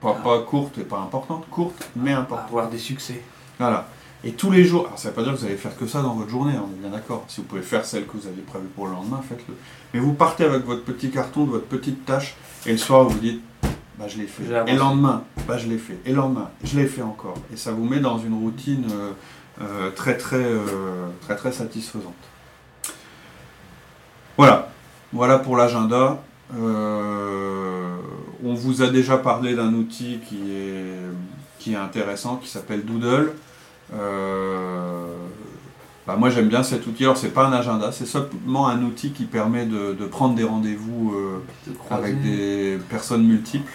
Pas, 0.00 0.16
Ah. 0.18 0.22
pas 0.22 0.38
courtes 0.40 0.78
et 0.78 0.82
pas 0.84 0.98
importantes, 0.98 1.44
courtes 1.50 1.88
mais 1.96 2.12
importantes. 2.12 2.48
Avoir 2.48 2.68
des 2.68 2.78
succès. 2.78 3.22
Voilà. 3.58 3.88
Et 4.24 4.32
tous 4.32 4.50
les 4.50 4.64
jours, 4.64 4.86
alors 4.86 4.98
ça 4.98 5.08
ne 5.08 5.10
veut 5.12 5.16
pas 5.16 5.22
dire 5.24 5.32
que 5.34 5.38
vous 5.38 5.46
allez 5.46 5.56
faire 5.56 5.76
que 5.76 5.86
ça 5.86 6.02
dans 6.02 6.14
votre 6.14 6.30
journée, 6.30 6.54
on 6.56 6.70
est 6.76 6.80
bien 6.80 6.90
d'accord. 6.90 7.24
Si 7.28 7.40
vous 7.40 7.46
pouvez 7.46 7.62
faire 7.62 7.84
celle 7.84 8.06
que 8.06 8.16
vous 8.16 8.26
aviez 8.26 8.42
prévue 8.42 8.68
pour 8.68 8.86
le 8.86 8.92
lendemain, 8.92 9.20
faites-le. 9.28 9.54
Mais 9.94 10.00
vous 10.00 10.12
partez 10.12 10.44
avec 10.44 10.64
votre 10.64 10.82
petit 10.84 11.10
carton 11.10 11.44
de 11.44 11.50
votre 11.50 11.66
petite 11.66 12.04
tâche, 12.04 12.36
et 12.66 12.72
le 12.72 12.78
soir 12.78 13.04
vous 13.04 13.18
dites, 13.18 13.40
bah, 13.98 14.06
je 14.08 14.18
l'ai 14.18 14.26
fait. 14.26 14.44
Et 14.68 14.72
le 14.72 14.78
lendemain, 14.78 15.24
bah, 15.48 15.58
je 15.58 15.66
l'ai 15.68 15.78
fait. 15.78 15.98
Et 16.06 16.10
le 16.10 16.16
lendemain, 16.16 16.50
je 16.62 16.78
l'ai 16.78 16.86
fait 16.86 17.02
encore. 17.02 17.34
Et 17.52 17.56
ça 17.56 17.72
vous 17.72 17.84
met 17.84 17.98
dans 17.98 18.18
une 18.18 18.34
routine 18.34 18.84
euh, 18.92 19.10
très, 19.94 20.16
très, 20.16 20.36
euh, 20.36 21.06
très, 21.20 21.36
très 21.36 21.52
satisfaisante. 21.52 22.14
Voilà. 24.36 24.68
Voilà 25.12 25.38
pour 25.38 25.56
l'agenda. 25.56 26.22
Euh, 26.58 27.96
on 28.44 28.54
vous 28.54 28.82
a 28.82 28.88
déjà 28.88 29.18
parlé 29.18 29.54
d'un 29.54 29.72
outil 29.74 30.20
qui 30.26 30.52
est, 30.52 30.96
qui 31.58 31.74
est 31.74 31.76
intéressant, 31.76 32.36
qui 32.36 32.48
s'appelle 32.48 32.84
Doodle. 32.84 33.32
Euh, 33.94 35.06
bah, 36.06 36.16
moi 36.16 36.30
j'aime 36.30 36.48
bien 36.48 36.62
cet 36.62 36.86
outil. 36.86 37.04
Alors 37.04 37.16
c'est 37.16 37.28
pas 37.28 37.46
un 37.46 37.52
agenda, 37.52 37.92
c'est 37.92 38.06
simplement 38.06 38.68
un 38.68 38.82
outil 38.82 39.12
qui 39.12 39.24
permet 39.24 39.66
de, 39.66 39.92
de 39.92 40.06
prendre 40.06 40.34
des 40.34 40.44
rendez-vous 40.44 41.14
euh, 41.14 41.42
avec 41.90 42.22
des 42.22 42.78
personnes 42.88 43.24
multiples. 43.24 43.72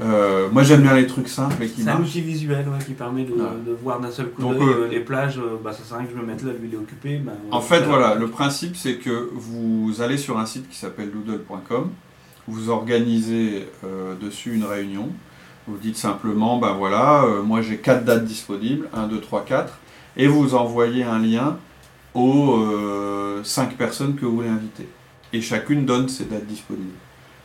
Euh, 0.00 0.48
moi 0.50 0.62
j'aime 0.62 0.82
bien 0.82 0.94
les 0.94 1.06
trucs 1.06 1.28
simples 1.28 1.62
et 1.62 1.68
qui 1.68 1.82
C'est 1.82 1.90
un 1.90 2.00
outil 2.00 2.20
visuel 2.20 2.66
ouais, 2.68 2.84
qui 2.84 2.92
permet 2.92 3.24
de, 3.24 3.34
voir 3.82 4.00
d'un 4.00 4.10
seul 4.10 4.30
coup 4.30 4.40
Donc, 4.40 4.54
euh, 4.54 4.84
euh, 4.84 4.88
les 4.88 5.00
plages. 5.00 5.40
bah, 5.62 5.72
ça 5.72 5.84
sert 5.84 5.96
à 5.96 6.00
rien 6.00 6.06
que 6.06 6.14
je 6.14 6.20
me 6.20 6.26
mette 6.26 6.42
là, 6.42 6.52
lui 6.52 6.68
il 6.68 6.74
est 6.74 6.78
occupé. 6.78 7.18
bah, 7.18 7.32
En 7.50 7.60
fait, 7.60 7.80
voilà, 7.80 8.14
le 8.14 8.28
principe 8.28 8.76
c'est 8.76 8.94
que 8.96 9.30
vous 9.34 10.00
allez 10.00 10.16
sur 10.16 10.38
un 10.38 10.46
site 10.46 10.68
qui 10.68 10.76
s'appelle 10.76 11.10
doodle.com, 11.10 11.90
vous 12.46 12.70
organisez 12.70 13.68
euh, 13.84 14.14
dessus 14.14 14.54
une 14.54 14.64
réunion, 14.64 15.10
vous 15.66 15.76
dites 15.76 15.96
simplement, 15.96 16.58
ben 16.58 16.72
voilà, 16.72 17.24
moi 17.44 17.60
j'ai 17.60 17.76
quatre 17.76 18.04
dates 18.04 18.24
disponibles, 18.24 18.88
1, 18.94 19.08
2, 19.08 19.20
3, 19.20 19.44
4, 19.44 19.78
et 20.16 20.26
vous 20.26 20.54
envoyez 20.54 21.04
un 21.04 21.18
lien 21.18 21.58
aux 22.14 22.58
5 23.44 23.76
personnes 23.76 24.16
que 24.16 24.24
vous 24.24 24.36
voulez 24.36 24.48
inviter. 24.48 24.88
Et 25.32 25.40
chacune 25.40 25.84
donne 25.84 26.08
ses 26.08 26.24
dates 26.24 26.46
disponibles. 26.46 26.90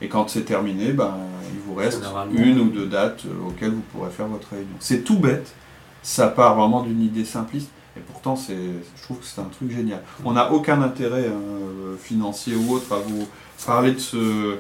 Et 0.02 0.08
quand 0.10 0.30
c'est 0.30 0.42
terminé, 0.44 0.92
ben, 0.92 1.14
il 1.54 1.60
vous 1.68 1.76
reste 1.76 2.04
une 2.36 2.60
ou 2.60 2.66
deux 2.70 2.86
dates 2.86 3.24
euh, 3.26 3.48
auxquelles 3.48 3.72
vous 3.72 3.84
pourrez 3.94 4.10
faire 4.10 4.28
votre 4.28 4.50
réunion. 4.50 4.68
C'est 4.80 5.04
tout 5.04 5.18
bête, 5.20 5.54
ça 6.04 6.28
part 6.28 6.56
vraiment 6.56 6.84
d'une 6.84 7.02
idée 7.02 7.24
simpliste, 7.26 7.70
et 7.98 8.02
pourtant 8.02 8.36
c'est, 8.36 8.56
je 8.98 9.04
trouve 9.04 9.20
que 9.20 9.26
c'est 9.26 9.40
un 9.42 9.46
truc 9.46 9.72
génial. 9.72 10.02
On 10.26 10.34
n'a 10.34 10.52
aucun 10.52 10.82
intérêt 10.82 11.28
hein, 11.28 11.96
financier 12.02 12.56
ou 12.56 12.74
autre 12.74 12.94
à 12.94 12.98
vous 13.00 13.28
parler 13.66 13.94
de 13.94 14.00
ce... 14.00 14.56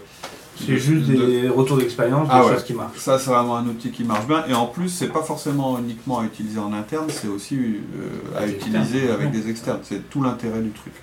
C'est 0.57 0.77
juste 0.77 1.07
de- 1.09 1.15
des 1.17 1.49
retours 1.49 1.75
d'expérience, 1.75 2.29
Ah 2.31 2.39
des 2.39 2.45
ouais. 2.47 2.53
choses 2.53 2.63
qui 2.63 2.73
marchent. 2.73 2.97
Ça, 2.97 3.19
c'est 3.19 3.29
vraiment 3.29 3.57
un 3.57 3.65
outil 3.67 3.91
qui 3.91 4.05
marche 4.05 4.25
bien. 4.25 4.45
Et 4.47 4.53
en 4.53 4.67
plus, 4.67 4.87
c'est 4.87 5.09
pas 5.09 5.21
forcément 5.21 5.77
uniquement 5.77 6.19
à 6.19 6.23
utiliser 6.23 6.59
en 6.59 6.71
interne, 6.71 7.07
c'est 7.09 7.27
aussi 7.27 7.57
euh, 7.57 8.39
à 8.39 8.47
utiliser 8.47 9.09
avec 9.09 9.31
des 9.31 9.49
externes. 9.49 9.79
C'est 9.83 10.09
tout 10.09 10.23
l'intérêt 10.23 10.61
du 10.61 10.69
truc. 10.71 10.93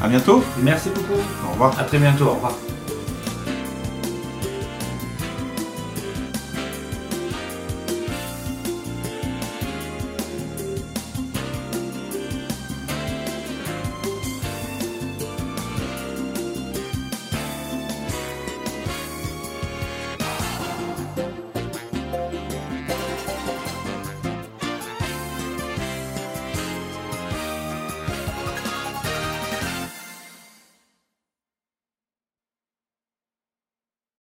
À 0.02 0.08
bientôt. 0.08 0.44
Merci 0.64 0.90
beaucoup. 0.90 1.20
Au 1.48 1.52
revoir. 1.52 1.80
À 1.80 1.84
très 1.84 2.00
bientôt. 2.00 2.26
Au 2.26 2.34
revoir. 2.34 2.54